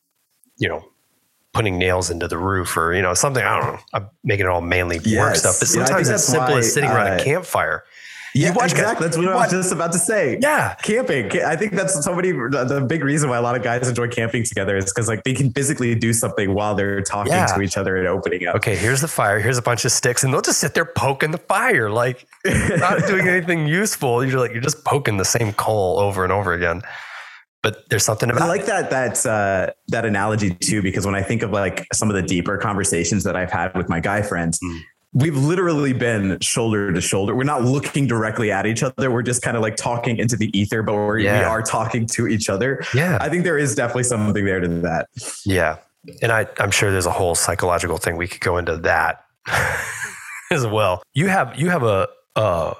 you 0.58 0.70
know, 0.70 0.84
putting 1.54 1.78
nails 1.78 2.10
into 2.10 2.28
the 2.28 2.38
roof 2.38 2.78
or 2.78 2.94
you 2.94 3.02
know 3.02 3.14
something. 3.14 3.44
I 3.44 3.60
don't 3.60 3.74
know. 3.74 3.80
I'm 3.94 4.10
making 4.24 4.46
it 4.46 4.50
all 4.50 4.62
manly 4.62 5.00
yes. 5.04 5.20
work 5.20 5.36
stuff. 5.36 5.60
But 5.60 5.68
sometimes 5.68 6.08
yeah, 6.08 6.16
it's 6.16 6.24
simple 6.24 6.56
as 6.56 6.74
sitting 6.74 6.90
around 6.90 7.14
uh, 7.14 7.16
a 7.16 7.24
campfire 7.24 7.84
yeah, 8.38 8.64
exactly. 8.64 9.06
That's 9.06 9.18
what, 9.18 9.26
what, 9.26 9.36
I 9.36 9.40
was 9.44 9.52
just 9.52 9.72
about 9.72 9.92
to 9.94 10.00
say. 10.00 10.38
Yeah, 10.42 10.76
camping. 10.76 11.32
I 11.42 11.56
think 11.56 11.74
that's 11.74 12.04
somebody. 12.04 12.32
The 12.32 12.86
big 12.88 13.04
reason 13.04 13.30
why 13.30 13.38
a 13.38 13.42
lot 13.42 13.56
of 13.56 13.64
guys 13.64 13.88
enjoy 13.88 14.08
camping 14.10 14.44
together 14.44 14.78
is 14.78 14.86
because 14.86 15.08
like 15.08 15.24
they 15.24 15.34
can 15.34 15.52
physically 15.52 15.96
do 15.96 16.14
something 16.14 16.54
while 16.54 16.76
they're 16.76 17.02
talking 17.02 17.34
yeah. 17.34 17.48
to 17.48 17.62
each 17.62 17.78
other 17.78 17.98
and 17.98 18.08
opening 18.08 18.48
up. 18.48 18.56
Okay, 18.56 18.76
here's 18.76 19.02
the 19.02 19.08
fire. 19.08 19.40
Here's 19.40 19.58
a 19.58 19.62
bunch 19.62 19.86
of 19.86 19.92
sticks, 19.92 20.24
and 20.24 20.34
they'll 20.34 20.42
just 20.42 20.60
sit 20.60 20.74
there 20.74 20.86
poking 20.86 21.32
the 21.32 21.38
fire, 21.38 21.90
like 21.90 22.28
not 22.46 23.06
doing 23.08 23.28
anything 23.28 23.68
useful. 23.68 24.24
You're 24.24 24.40
like 24.40 24.52
you're 24.52 24.62
just 24.62 24.84
poking 24.84 25.18
the 25.18 25.26
same 25.26 25.54
coal 25.54 26.00
over 26.00 26.24
and 26.24 26.32
over 26.32 26.54
again. 26.54 26.82
But 27.64 27.90
there's 27.90 28.06
something 28.06 28.30
about. 28.30 28.44
I 28.44 28.48
like 28.48 28.66
that 28.66 28.90
that 28.92 29.26
uh, 29.26 29.72
that 29.88 30.06
analogy 30.06 30.52
too, 30.54 30.82
because 30.82 31.06
when 31.06 31.16
I 31.16 31.24
think 31.24 31.42
of 31.42 31.52
like 31.52 31.88
some 31.94 32.10
of 32.10 32.16
the 32.16 32.22
deeper 32.22 32.58
conversations 32.58 33.24
that 33.24 33.36
I've 33.36 33.52
had 33.52 33.76
with 33.76 33.90
my 33.90 34.00
guy 34.00 34.22
friends. 34.22 34.60
Mm 34.64 34.82
we've 35.18 35.36
literally 35.36 35.94
been 35.94 36.40
shoulder 36.42 36.94
to 36.94 37.02
shoulder. 37.02 37.36
We're 37.36 37.44
not 37.44 37.64
looking 37.64 38.06
directly 38.06 38.52
at 38.52 38.68
each 38.68 38.84
other. 38.84 39.10
We're 39.10 39.24
just 39.24 39.42
kind 39.42 39.58
of 39.58 39.64
like 39.64 39.76
talking 39.76 40.18
into 40.18 40.38
the 40.38 40.56
ether, 40.58 40.84
but 40.84 40.94
we're, 40.94 41.18
yeah. 41.18 41.40
we 41.40 41.46
are 41.46 41.64
talking 41.64 42.06
to 42.08 42.28
each 42.28 42.50
other. 42.50 42.84
Yeah. 42.94 43.18
I 43.20 43.28
think 43.28 43.44
there 43.44 43.58
is 43.58 43.74
definitely 43.74 44.04
something 44.04 44.46
there 44.46 44.60
to 44.60 44.68
that. 44.68 45.08
Yeah. 45.44 45.78
And 46.22 46.32
I, 46.32 46.46
I'm 46.60 46.70
sure 46.70 46.92
there's 46.92 47.08
a 47.08 47.12
whole 47.12 47.34
psychological 47.34 47.98
thing. 47.98 48.16
We 48.16 48.28
could 48.28 48.42
go 48.42 48.58
into 48.58 48.78
that 48.78 49.26
as 50.52 50.68
well. 50.68 51.02
You 51.16 51.28
have, 51.30 51.60
you 51.60 51.70
have 51.70 51.82
a, 51.82 52.08
a 52.36 52.76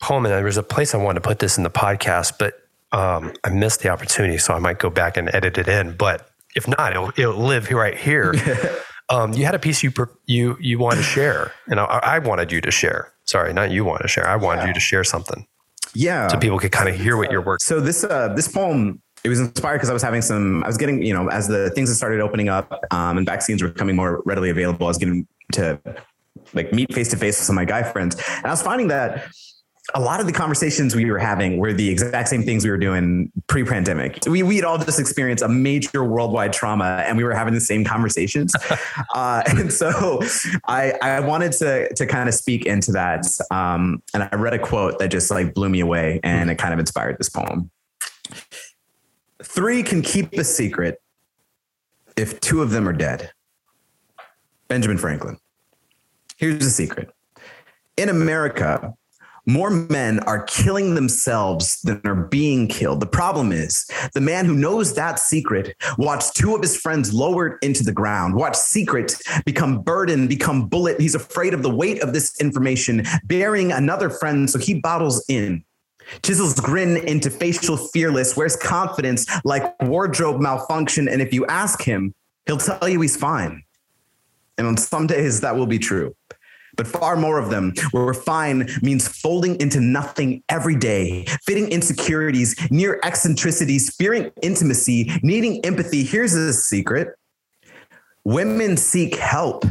poem 0.00 0.26
and 0.26 0.32
there's 0.32 0.58
a 0.58 0.62
place 0.62 0.94
I 0.94 0.98
wanted 0.98 1.22
to 1.24 1.28
put 1.28 1.40
this 1.40 1.58
in 1.58 1.64
the 1.64 1.70
podcast, 1.70 2.34
but 2.38 2.54
um, 2.92 3.32
I 3.42 3.50
missed 3.50 3.80
the 3.80 3.88
opportunity. 3.88 4.38
So 4.38 4.54
I 4.54 4.60
might 4.60 4.78
go 4.78 4.90
back 4.90 5.16
and 5.16 5.28
edit 5.34 5.58
it 5.58 5.66
in, 5.66 5.96
but 5.96 6.28
if 6.54 6.68
not, 6.68 6.92
it'll, 6.92 7.10
it'll 7.16 7.34
live 7.34 7.68
right 7.72 7.98
here. 7.98 8.32
Um, 9.10 9.32
you 9.32 9.44
had 9.44 9.54
a 9.54 9.58
piece 9.58 9.82
you 9.82 9.92
you 10.26 10.56
you 10.60 10.78
wanted 10.78 10.98
to 10.98 11.02
share, 11.02 11.52
and 11.66 11.80
I, 11.80 11.84
I, 11.84 12.18
wanted 12.20 12.52
you 12.52 12.60
to 12.60 12.70
share. 12.70 13.12
Sorry, 13.24 13.52
not 13.52 13.72
you 13.72 13.84
wanted 13.84 14.02
to 14.02 14.08
share. 14.08 14.26
I 14.28 14.36
wanted 14.36 14.62
yeah. 14.62 14.68
you 14.68 14.74
to 14.74 14.80
share 14.80 15.02
something. 15.02 15.46
Yeah, 15.94 16.28
so 16.28 16.38
people 16.38 16.58
could 16.60 16.70
kind 16.70 16.88
of 16.88 16.94
hear 16.94 17.16
what 17.16 17.32
your 17.32 17.40
work. 17.40 17.60
So 17.60 17.80
this 17.80 18.04
uh, 18.04 18.32
this 18.34 18.46
poem 18.46 19.02
it 19.22 19.28
was 19.28 19.40
inspired 19.40 19.78
because 19.78 19.90
I 19.90 19.92
was 19.92 20.02
having 20.02 20.22
some. 20.22 20.62
I 20.64 20.66
was 20.66 20.76
getting 20.76 21.02
you 21.02 21.12
know 21.12 21.28
as 21.28 21.48
the 21.48 21.70
things 21.70 21.88
that 21.88 21.96
started 21.96 22.20
opening 22.20 22.48
up 22.48 22.72
um, 22.90 23.18
and 23.18 23.26
vaccines 23.26 23.62
were 23.62 23.68
becoming 23.68 23.96
more 23.96 24.22
readily 24.24 24.50
available. 24.50 24.86
I 24.86 24.90
was 24.90 24.98
getting 24.98 25.26
to 25.52 25.80
like 26.54 26.72
meet 26.72 26.92
face 26.92 27.10
to 27.10 27.16
face 27.16 27.38
with 27.38 27.44
some 27.44 27.54
of 27.54 27.56
my 27.56 27.64
guy 27.64 27.82
friends, 27.82 28.16
and 28.36 28.46
I 28.46 28.50
was 28.50 28.62
finding 28.62 28.88
that 28.88 29.28
a 29.94 30.00
lot 30.00 30.20
of 30.20 30.26
the 30.26 30.32
conversations 30.32 30.94
we 30.94 31.10
were 31.10 31.18
having 31.18 31.58
were 31.58 31.72
the 31.72 31.88
exact 31.88 32.28
same 32.28 32.42
things 32.42 32.64
we 32.64 32.70
were 32.70 32.78
doing 32.78 33.30
pre-pandemic. 33.46 34.18
We 34.26 34.42
we'd 34.42 34.64
all 34.64 34.78
just 34.78 35.00
experienced 35.00 35.42
a 35.42 35.48
major 35.48 36.04
worldwide 36.04 36.52
trauma, 36.52 37.04
and 37.06 37.16
we 37.16 37.24
were 37.24 37.34
having 37.34 37.54
the 37.54 37.60
same 37.60 37.84
conversations. 37.84 38.54
uh, 39.14 39.42
and 39.46 39.72
so, 39.72 40.20
I 40.66 40.92
I 41.02 41.20
wanted 41.20 41.52
to 41.52 41.92
to 41.94 42.06
kind 42.06 42.28
of 42.28 42.34
speak 42.34 42.66
into 42.66 42.92
that. 42.92 43.26
Um, 43.50 44.02
and 44.14 44.28
I 44.30 44.36
read 44.36 44.54
a 44.54 44.58
quote 44.58 44.98
that 44.98 45.08
just 45.08 45.30
like 45.30 45.54
blew 45.54 45.68
me 45.68 45.80
away, 45.80 46.20
and 46.22 46.50
it 46.50 46.56
kind 46.56 46.72
of 46.72 46.80
inspired 46.80 47.18
this 47.18 47.28
poem. 47.28 47.70
Three 49.42 49.82
can 49.82 50.02
keep 50.02 50.32
a 50.34 50.44
secret 50.44 51.00
if 52.16 52.40
two 52.40 52.62
of 52.62 52.70
them 52.70 52.88
are 52.88 52.92
dead. 52.92 53.32
Benjamin 54.68 54.98
Franklin. 54.98 55.38
Here's 56.36 56.58
the 56.58 56.70
secret. 56.70 57.10
In 57.96 58.08
America, 58.08 58.94
More 59.50 59.70
men 59.70 60.20
are 60.20 60.44
killing 60.44 60.94
themselves 60.94 61.80
than 61.82 62.00
are 62.04 62.14
being 62.14 62.68
killed. 62.68 63.00
The 63.00 63.06
problem 63.06 63.50
is 63.50 63.84
the 64.14 64.20
man 64.20 64.44
who 64.44 64.54
knows 64.54 64.94
that 64.94 65.18
secret 65.18 65.74
watched 65.98 66.36
two 66.36 66.54
of 66.54 66.62
his 66.62 66.76
friends 66.76 67.12
lowered 67.12 67.58
into 67.60 67.82
the 67.82 67.90
ground, 67.90 68.36
watched 68.36 68.54
secret 68.54 69.20
become 69.44 69.82
burden, 69.82 70.28
become 70.28 70.68
bullet. 70.68 71.00
He's 71.00 71.16
afraid 71.16 71.52
of 71.52 71.64
the 71.64 71.74
weight 71.74 72.00
of 72.00 72.12
this 72.12 72.40
information, 72.40 73.02
burying 73.24 73.72
another 73.72 74.08
friend, 74.08 74.48
so 74.48 74.60
he 74.60 74.74
bottles 74.74 75.24
in. 75.28 75.64
Chisels 76.22 76.54
grin 76.60 76.98
into 76.98 77.28
facial 77.28 77.76
fearless, 77.76 78.36
wears 78.36 78.54
confidence 78.54 79.26
like 79.44 79.64
wardrobe 79.82 80.40
malfunction. 80.40 81.08
And 81.08 81.20
if 81.20 81.34
you 81.34 81.44
ask 81.46 81.82
him, 81.82 82.14
he'll 82.46 82.56
tell 82.56 82.88
you 82.88 83.00
he's 83.00 83.16
fine. 83.16 83.64
And 84.58 84.68
on 84.68 84.76
some 84.76 85.08
days 85.08 85.40
that 85.40 85.56
will 85.56 85.66
be 85.66 85.80
true 85.80 86.14
but 86.80 86.86
far 86.86 87.14
more 87.14 87.38
of 87.38 87.50
them, 87.50 87.74
where 87.90 88.14
fine 88.14 88.66
means 88.80 89.06
folding 89.06 89.60
into 89.60 89.80
nothing 89.80 90.42
every 90.48 90.74
day, 90.74 91.26
fitting 91.44 91.68
insecurities, 91.68 92.56
near 92.70 92.98
eccentricities, 93.04 93.94
fearing 93.96 94.30
intimacy, 94.42 95.12
needing 95.22 95.62
empathy. 95.62 96.04
Here's 96.04 96.32
the 96.32 96.54
secret. 96.54 97.08
Women 98.24 98.78
seek 98.78 99.16
help, 99.16 99.66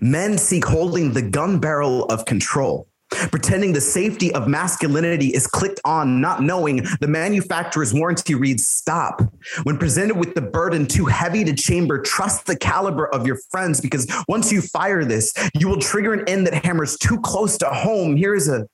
men 0.00 0.38
seek 0.38 0.64
holding 0.64 1.12
the 1.12 1.22
gun 1.22 1.60
barrel 1.60 2.06
of 2.06 2.24
control 2.24 2.88
pretending 3.30 3.72
the 3.72 3.80
safety 3.80 4.32
of 4.34 4.48
masculinity 4.48 5.28
is 5.28 5.46
clicked 5.46 5.80
on, 5.84 6.20
not 6.20 6.42
knowing 6.42 6.84
the 7.00 7.08
manufacturer's 7.08 7.92
warranty 7.94 8.34
reads 8.34 8.66
stop. 8.66 9.22
When 9.64 9.78
presented 9.78 10.16
with 10.16 10.34
the 10.34 10.42
burden 10.42 10.86
too 10.86 11.06
heavy 11.06 11.44
to 11.44 11.54
chamber, 11.54 12.00
trust 12.00 12.46
the 12.46 12.56
caliber 12.56 13.06
of 13.14 13.26
your 13.26 13.38
friends 13.50 13.80
because 13.80 14.06
once 14.28 14.52
you 14.52 14.60
fire 14.60 15.04
this, 15.04 15.32
you 15.54 15.68
will 15.68 15.80
trigger 15.80 16.12
an 16.12 16.28
end 16.28 16.46
that 16.46 16.64
hammers 16.64 16.96
too 16.96 17.20
close 17.20 17.58
to 17.58 17.66
home. 17.66 18.16
Here's 18.16 18.48
a 18.48 18.66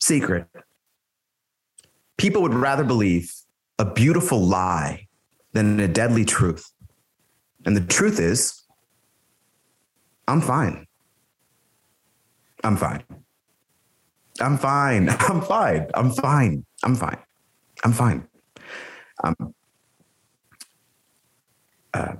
secret 0.00 0.46
people 2.16 2.42
would 2.42 2.54
rather 2.54 2.84
believe 2.84 3.32
a 3.78 3.84
beautiful 3.84 4.40
lie 4.40 5.08
than 5.52 5.80
a 5.80 5.88
deadly 5.88 6.24
truth. 6.24 6.70
And 7.64 7.76
the 7.76 7.80
truth 7.80 8.20
is, 8.20 8.62
I'm 10.28 10.40
fine. 10.40 10.86
I'm 12.62 12.76
fine. 12.76 13.04
I'm 14.40 14.58
fine. 14.58 15.08
I'm 15.20 15.40
fine. 15.40 15.86
I'm 15.94 16.10
fine. 16.10 16.64
I'm 16.82 16.94
fine. 16.94 17.18
I'm 17.84 17.92
fine. 17.92 18.28
Um, 19.22 19.54
uh, 21.92 22.14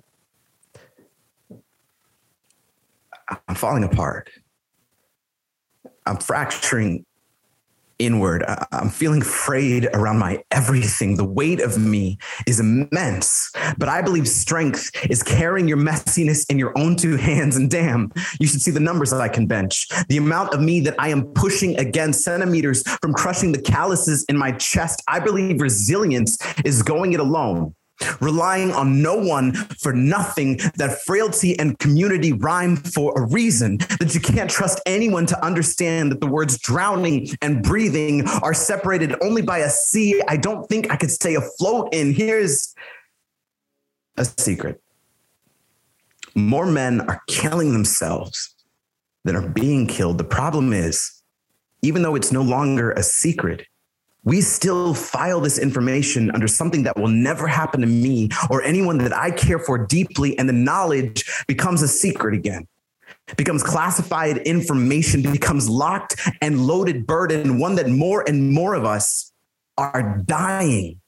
I'm 3.48 3.54
falling 3.54 3.84
apart. 3.84 4.30
I'm 6.06 6.18
fracturing 6.18 7.04
inward. 7.98 8.44
I'm 8.72 8.90
feeling 8.90 9.22
frayed 9.22 9.88
around 9.94 10.18
my 10.18 10.42
everything. 10.50 11.16
The 11.16 11.24
weight 11.24 11.60
of 11.60 11.78
me 11.78 12.18
is 12.46 12.60
immense, 12.60 13.52
but 13.78 13.88
I 13.88 14.02
believe 14.02 14.28
strength 14.28 14.90
is 15.10 15.22
carrying 15.22 15.68
your 15.68 15.76
messiness 15.76 16.48
in 16.50 16.58
your 16.58 16.76
own 16.78 16.96
two 16.96 17.16
hands. 17.16 17.56
And 17.56 17.70
damn, 17.70 18.12
you 18.40 18.46
should 18.46 18.62
see 18.62 18.70
the 18.70 18.80
numbers 18.80 19.10
that 19.10 19.20
I 19.20 19.28
can 19.28 19.46
bench. 19.46 19.88
The 20.08 20.16
amount 20.16 20.54
of 20.54 20.60
me 20.60 20.80
that 20.80 20.94
I 20.98 21.08
am 21.08 21.24
pushing 21.34 21.78
against 21.78 22.22
centimeters 22.22 22.82
from 23.00 23.12
crushing 23.12 23.52
the 23.52 23.60
calluses 23.60 24.24
in 24.28 24.36
my 24.36 24.52
chest. 24.52 25.02
I 25.08 25.20
believe 25.20 25.60
resilience 25.60 26.38
is 26.64 26.82
going 26.82 27.12
it 27.12 27.20
alone 27.20 27.74
relying 28.20 28.72
on 28.72 29.02
no 29.02 29.16
one 29.16 29.52
for 29.52 29.92
nothing, 29.92 30.58
that 30.76 31.00
frailty 31.04 31.58
and 31.58 31.78
community 31.78 32.32
rhyme 32.32 32.76
for 32.76 33.12
a 33.16 33.26
reason, 33.26 33.78
that 33.98 34.12
you 34.14 34.20
can't 34.20 34.50
trust 34.50 34.80
anyone 34.86 35.26
to 35.26 35.44
understand 35.44 36.10
that 36.12 36.20
the 36.20 36.26
words 36.26 36.58
drowning 36.58 37.28
and 37.42 37.62
breathing 37.62 38.26
are 38.42 38.54
separated 38.54 39.14
only 39.22 39.42
by 39.42 39.58
a 39.58 39.70
sea 39.70 40.20
I 40.28 40.36
don't 40.36 40.68
think 40.68 40.90
I 40.90 40.96
could 40.96 41.10
stay 41.10 41.34
afloat 41.34 41.92
in. 41.92 42.12
Here's 42.14 42.74
a 44.16 44.24
secret 44.24 44.80
more 46.34 46.66
men 46.66 47.00
are 47.02 47.22
killing 47.28 47.72
themselves 47.72 48.54
than 49.24 49.36
are 49.36 49.48
being 49.48 49.86
killed. 49.86 50.18
The 50.18 50.24
problem 50.24 50.72
is, 50.72 51.22
even 51.82 52.02
though 52.02 52.14
it's 52.14 52.32
no 52.32 52.42
longer 52.42 52.90
a 52.92 53.02
secret, 53.02 53.66
we 54.24 54.40
still 54.40 54.94
file 54.94 55.40
this 55.40 55.58
information 55.58 56.30
under 56.30 56.48
something 56.48 56.82
that 56.84 56.96
will 56.96 57.08
never 57.08 57.46
happen 57.46 57.80
to 57.82 57.86
me 57.86 58.30
or 58.50 58.62
anyone 58.62 58.98
that 58.98 59.14
I 59.14 59.30
care 59.30 59.58
for 59.58 59.78
deeply. 59.78 60.36
And 60.38 60.48
the 60.48 60.54
knowledge 60.54 61.24
becomes 61.46 61.82
a 61.82 61.88
secret 61.88 62.34
again, 62.34 62.66
becomes 63.36 63.62
classified 63.62 64.38
information, 64.38 65.22
becomes 65.22 65.68
locked 65.68 66.20
and 66.40 66.66
loaded 66.66 67.06
burden, 67.06 67.58
one 67.58 67.74
that 67.74 67.88
more 67.88 68.24
and 68.26 68.50
more 68.50 68.74
of 68.74 68.84
us 68.84 69.30
are 69.76 70.22
dying 70.26 71.00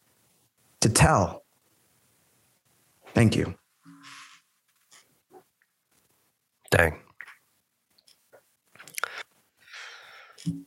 to 0.81 0.91
tell. 0.91 1.45
Thank 3.15 3.35
you. 3.35 3.55
Dang. 6.71 7.01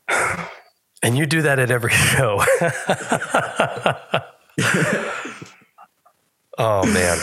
And 1.02 1.18
you 1.18 1.26
do 1.26 1.42
that 1.44 1.60
at 1.60 1.72
every 1.72 1.92
show. 1.94 2.44
oh 6.58 6.86
man, 6.86 7.18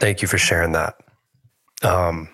thank 0.00 0.22
you 0.22 0.28
for 0.28 0.38
sharing 0.38 0.72
that. 0.72 0.96
Um, 1.82 2.28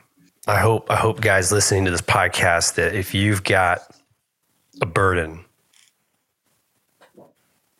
I 0.47 0.59
hope 0.59 0.91
I 0.91 0.97
hope 0.97 1.21
guys 1.21 1.53
listening 1.53 1.85
to 1.85 1.91
this 1.91 2.01
podcast 2.01 2.77
that 2.77 2.95
if 2.95 3.15
you've 3.15 3.45
got 3.45 3.81
a 4.81 4.87
burden, 4.87 5.45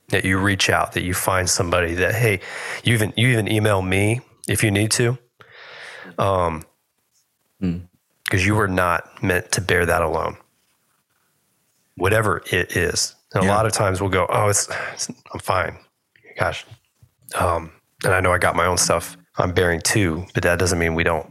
that 0.09 0.25
you 0.25 0.39
reach 0.39 0.69
out, 0.69 0.93
that 0.93 1.03
you 1.03 1.15
find 1.15 1.49
somebody 1.49 1.95
that 1.95 2.15
hey, 2.15 2.41
you 2.85 2.95
even 2.95 3.13
you 3.17 3.29
even 3.29 3.51
email 3.51 3.83
me 3.83 4.21
if 4.47 4.63
you 4.63 4.71
need 4.71 4.91
to, 4.93 5.19
um, 6.19 6.65
because 7.61 8.43
mm. 8.43 8.47
you 8.47 8.55
were 8.55 8.69
not 8.69 9.23
meant 9.23 9.53
to 9.53 9.61
bear 9.61 9.87
that 9.87 10.03
alone 10.03 10.37
whatever 11.97 12.43
it 12.51 12.77
is. 12.77 13.15
And 13.35 13.45
yeah. 13.45 13.51
a 13.51 13.53
lot 13.53 13.67
of 13.67 13.73
times 13.73 14.01
we'll 14.01 14.11
go, 14.11 14.27
oh, 14.29 14.49
it's, 14.49 14.69
it's 14.93 15.11
I'm 15.33 15.41
fine. 15.41 15.79
Gosh. 16.39 16.65
Um, 17.35 17.73
and 18.05 18.15
I 18.15 18.21
know 18.21 18.33
I 18.33 18.39
got 18.39 18.57
my 18.57 18.67
own 18.67 18.79
stuff 18.79 19.17
I'm 19.39 19.53
bearing 19.53 19.81
too, 19.81 20.27
but 20.35 20.43
that 20.43 20.59
doesn't 20.59 20.79
mean 20.79 20.95
we 20.95 21.05
don't 21.05 21.29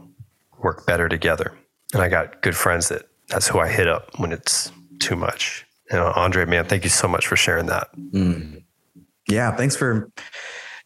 work 0.62 0.86
better 0.86 1.08
together. 1.08 1.52
And 1.92 2.02
I 2.02 2.08
got 2.08 2.42
good 2.42 2.56
friends 2.56 2.88
that 2.88 3.08
that's 3.28 3.48
who 3.48 3.58
I 3.58 3.68
hit 3.68 3.88
up 3.88 4.10
when 4.18 4.32
it's 4.32 4.72
too 4.98 5.16
much. 5.16 5.66
And 5.90 6.00
Andre, 6.00 6.44
man, 6.44 6.64
thank 6.64 6.84
you 6.84 6.90
so 6.90 7.08
much 7.08 7.26
for 7.26 7.36
sharing 7.36 7.66
that. 7.66 7.88
Mm. 7.96 8.62
Yeah, 9.28 9.54
thanks 9.54 9.76
for 9.76 10.10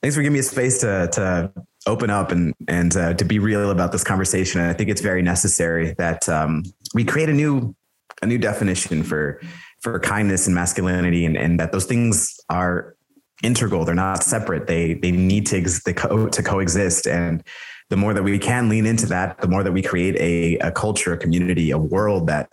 thanks 0.02 0.14
for 0.14 0.22
giving 0.22 0.34
me 0.34 0.40
a 0.40 0.42
space 0.42 0.80
to 0.80 1.08
to 1.12 1.52
open 1.86 2.10
up 2.10 2.30
and 2.30 2.54
and 2.68 2.96
uh, 2.96 3.14
to 3.14 3.24
be 3.24 3.38
real 3.38 3.70
about 3.70 3.92
this 3.92 4.04
conversation. 4.04 4.60
And 4.60 4.70
I 4.70 4.74
think 4.74 4.90
it's 4.90 5.00
very 5.00 5.22
necessary 5.22 5.94
that 5.98 6.28
um, 6.28 6.64
we 6.94 7.04
create 7.04 7.28
a 7.28 7.34
new 7.34 7.74
a 8.22 8.26
new 8.26 8.38
definition 8.38 9.02
for 9.02 9.40
for 9.80 9.98
kindness 10.00 10.46
and 10.46 10.54
masculinity 10.54 11.24
and, 11.24 11.36
and 11.36 11.58
that 11.58 11.72
those 11.72 11.86
things 11.86 12.38
are 12.50 12.96
integral. 13.42 13.84
They're 13.84 13.94
not 13.94 14.22
separate. 14.22 14.66
They 14.66 14.94
they 14.94 15.10
need 15.10 15.46
to 15.46 15.58
ex- 15.58 15.82
they 15.82 15.94
co- 15.94 16.28
to 16.28 16.42
coexist. 16.42 17.06
And 17.06 17.42
the 17.90 17.96
more 17.96 18.14
that 18.14 18.22
we 18.22 18.38
can 18.38 18.68
lean 18.68 18.86
into 18.86 19.06
that 19.06 19.40
the 19.40 19.48
more 19.48 19.62
that 19.62 19.72
we 19.72 19.82
create 19.82 20.16
a, 20.16 20.58
a 20.66 20.70
culture 20.70 21.12
a 21.12 21.18
community 21.18 21.70
a 21.70 21.78
world 21.78 22.28
that 22.28 22.50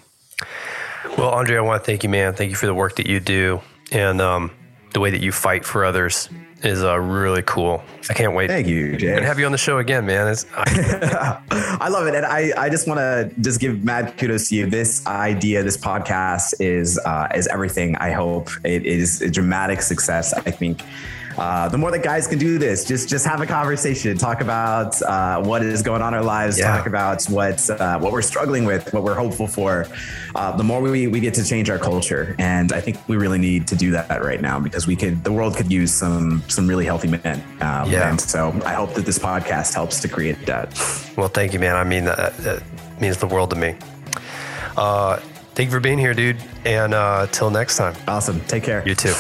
Well, 1.17 1.31
Andre, 1.31 1.57
I 1.57 1.61
want 1.61 1.83
to 1.83 1.87
thank 1.87 2.03
you, 2.03 2.09
man. 2.09 2.35
Thank 2.35 2.51
you 2.51 2.57
for 2.57 2.67
the 2.67 2.75
work 2.75 2.97
that 2.97 3.07
you 3.07 3.21
do 3.21 3.61
and 3.93 4.21
um, 4.21 4.51
the 4.93 4.99
way 5.01 5.11
that 5.11 5.23
you 5.23 5.31
fight 5.31 5.65
for 5.65 5.85
others 5.85 6.29
is 6.63 6.83
uh, 6.83 6.99
really 6.99 7.43
cool. 7.43 7.83
I 8.09 8.15
can't 8.15 8.35
wait. 8.35 8.49
Thank 8.49 8.67
you, 8.67 8.97
Jay. 8.97 9.15
And 9.15 9.25
have 9.25 9.39
you 9.39 9.47
on 9.47 9.53
the 9.53 9.59
show 9.59 9.79
again, 9.79 10.07
man. 10.07 10.35
I-, 10.55 11.41
I 11.81 11.89
love 11.89 12.07
it. 12.07 12.15
And 12.15 12.25
I, 12.25 12.53
I 12.57 12.71
just 12.71 12.89
want 12.89 12.99
to 12.99 13.31
just 13.41 13.61
give 13.61 13.85
mad 13.85 14.17
kudos 14.17 14.49
to 14.49 14.57
you. 14.57 14.67
This 14.67 15.07
idea, 15.07 15.63
this 15.63 15.77
podcast 15.77 16.55
is, 16.61 16.99
uh, 17.05 17.29
is 17.35 17.47
everything. 17.49 17.97
I 17.97 18.11
hope 18.11 18.51
it 18.65 18.87
is 18.87 19.21
a 19.21 19.31
dramatic 19.31 19.83
success. 19.83 20.33
I 20.33 20.51
think 20.51 20.83
uh, 21.39 21.69
the 21.69 21.79
more 21.79 21.91
that 21.91 22.03
guys 22.03 22.27
can 22.27 22.39
do 22.39 22.59
this, 22.59 22.85
just 22.85 23.09
just 23.09 23.27
have 23.27 23.41
a 23.41 23.47
conversation, 23.47 24.17
talk 24.17 24.41
about 24.41 25.01
uh, 25.03 25.43
what 25.43 25.63
is 25.63 25.83
going 25.83 26.03
on 26.03 26.15
in 26.15 26.19
our 26.19 26.25
lives, 26.25 26.59
yeah. 26.59 26.77
talk 26.77 26.87
about 26.87 27.25
what 27.25 27.69
uh, 27.71 27.99
what 27.99 28.13
we're 28.13 28.23
struggling 28.23 28.65
with, 28.65 28.93
what 28.93 29.03
we're 29.03 29.15
hopeful 29.15 29.47
for. 29.47 29.87
Uh, 30.35 30.57
the 30.57 30.65
more 30.65 30.81
we 30.81 31.07
we 31.07 31.21
get 31.21 31.35
to 31.35 31.45
change 31.45 31.71
our 31.71 31.79
culture, 31.79 32.35
and 32.39 32.73
I 32.73 32.81
think 32.81 32.97
we 33.09 33.17
really 33.17 33.39
need 33.39 33.67
to 33.69 33.77
do 33.77 33.91
that 33.93 34.23
right 34.23 34.41
now 34.41 34.59
because 34.59 34.87
we 34.87 34.97
could 34.97 35.25
the 35.25 35.33
world 35.33 35.57
could 35.57 35.71
use 35.71 35.93
some 35.93 36.43
some 36.49 36.67
really 36.67 36.85
healthy 36.85 37.09
men. 37.09 37.43
Um, 37.61 37.91
yeah. 37.91 38.11
And 38.11 38.21
so 38.21 38.59
I 38.65 38.73
hope 38.73 38.95
that 38.95 39.05
this 39.05 39.19
podcast 39.19 39.75
helps 39.75 40.01
to 40.01 40.09
create 40.09 40.47
that. 40.47 40.69
Well, 41.17 41.29
thank 41.29 41.53
you, 41.53 41.59
man. 41.59 41.77
I 41.77 41.85
mean 41.85 42.05
that, 42.05 42.37
that 42.39 42.63
means 43.01 43.19
the 43.19 43.27
world 43.27 43.51
to 43.51 43.57
me. 43.57 43.77
Uh, 44.77 45.17
thank 45.55 45.69
you 45.69 45.71
for 45.71 45.81
being 45.81 45.99
here, 45.99 46.15
dude. 46.15 46.37
And 46.65 46.95
uh, 46.95 47.27
till 47.31 47.51
next 47.51 47.77
time. 47.77 47.95
Awesome. 48.07 48.41
Take 48.43 48.65
care. 48.65 48.87
You 48.87 48.95
too. 48.95 49.15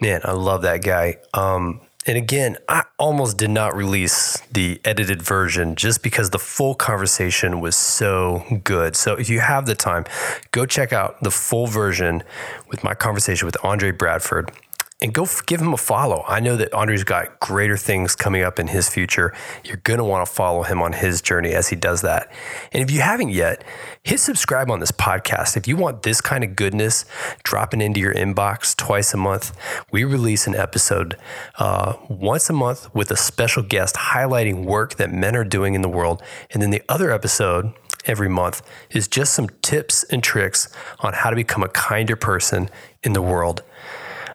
Man, 0.00 0.20
I 0.24 0.32
love 0.32 0.62
that 0.62 0.82
guy. 0.82 1.16
Um, 1.34 1.80
and 2.06 2.16
again, 2.16 2.56
I 2.68 2.84
almost 2.98 3.36
did 3.36 3.50
not 3.50 3.74
release 3.74 4.38
the 4.52 4.80
edited 4.84 5.20
version 5.20 5.74
just 5.74 6.02
because 6.02 6.30
the 6.30 6.38
full 6.38 6.74
conversation 6.74 7.60
was 7.60 7.76
so 7.76 8.44
good. 8.64 8.96
So 8.96 9.14
if 9.14 9.28
you 9.28 9.40
have 9.40 9.66
the 9.66 9.74
time, 9.74 10.04
go 10.52 10.64
check 10.64 10.92
out 10.92 11.22
the 11.22 11.30
full 11.30 11.66
version 11.66 12.22
with 12.68 12.82
my 12.82 12.94
conversation 12.94 13.44
with 13.44 13.56
Andre 13.64 13.90
Bradford 13.90 14.52
and 15.00 15.14
go 15.14 15.26
give 15.46 15.60
him 15.60 15.72
a 15.72 15.76
follow. 15.76 16.24
I 16.26 16.40
know 16.40 16.56
that 16.56 16.74
Andre's 16.74 17.04
got 17.04 17.38
greater 17.38 17.76
things 17.76 18.16
coming 18.16 18.42
up 18.42 18.58
in 18.58 18.66
his 18.66 18.88
future. 18.88 19.32
You're 19.64 19.76
going 19.76 19.98
to 19.98 20.04
want 20.04 20.26
to 20.26 20.32
follow 20.32 20.64
him 20.64 20.82
on 20.82 20.92
his 20.92 21.22
journey 21.22 21.52
as 21.52 21.68
he 21.68 21.76
does 21.76 22.02
that. 22.02 22.32
And 22.72 22.82
if 22.82 22.90
you 22.90 23.00
haven't 23.00 23.30
yet, 23.30 23.62
hit 24.02 24.18
subscribe 24.18 24.70
on 24.70 24.80
this 24.80 24.90
podcast. 24.90 25.56
If 25.56 25.68
you 25.68 25.76
want 25.76 26.02
this 26.02 26.20
kind 26.20 26.42
of 26.42 26.56
goodness 26.56 27.04
dropping 27.44 27.80
into 27.80 28.00
your 28.00 28.12
inbox 28.12 28.74
twice 28.74 29.14
a 29.14 29.16
month, 29.16 29.56
we 29.92 30.02
release 30.02 30.48
an 30.48 30.56
episode 30.56 31.16
uh, 31.58 31.94
once 32.08 32.50
a 32.50 32.52
month 32.52 32.92
with 32.92 33.12
a 33.12 33.16
special 33.16 33.62
guest 33.62 33.94
highlighting 33.94 34.64
work 34.64 34.96
that 34.96 35.12
men 35.12 35.36
are 35.36 35.44
doing 35.44 35.74
in 35.74 35.82
the 35.82 35.88
world. 35.88 36.20
And 36.50 36.60
then 36.60 36.70
the 36.70 36.82
other 36.88 37.12
episode, 37.12 37.72
every 38.06 38.28
month 38.28 38.62
is 38.90 39.06
just 39.06 39.32
some 39.32 39.48
tips 39.62 40.02
and 40.04 40.24
tricks 40.24 40.68
on 41.00 41.12
how 41.12 41.30
to 41.30 41.36
become 41.36 41.62
a 41.62 41.68
kinder 41.68 42.16
person 42.16 42.68
in 43.04 43.12
the 43.12 43.22
world. 43.22 43.62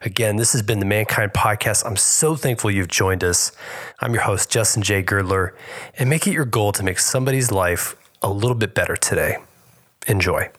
Again, 0.04 0.36
this 0.36 0.52
has 0.52 0.60
been 0.60 0.80
the 0.80 0.84
Mankind 0.84 1.32
Podcast. 1.32 1.86
I'm 1.86 1.96
so 1.96 2.36
thankful 2.36 2.70
you've 2.70 2.88
joined 2.88 3.24
us. 3.24 3.52
I'm 4.00 4.12
your 4.12 4.24
host, 4.24 4.50
Justin 4.50 4.82
J. 4.82 5.00
Girdler, 5.00 5.54
and 5.98 6.10
make 6.10 6.26
it 6.26 6.32
your 6.32 6.44
goal 6.44 6.72
to 6.72 6.82
make 6.82 6.98
somebody's 6.98 7.50
life 7.50 7.96
a 8.20 8.30
little 8.30 8.54
bit 8.54 8.74
better 8.74 8.96
today. 8.96 9.38
Enjoy. 10.06 10.50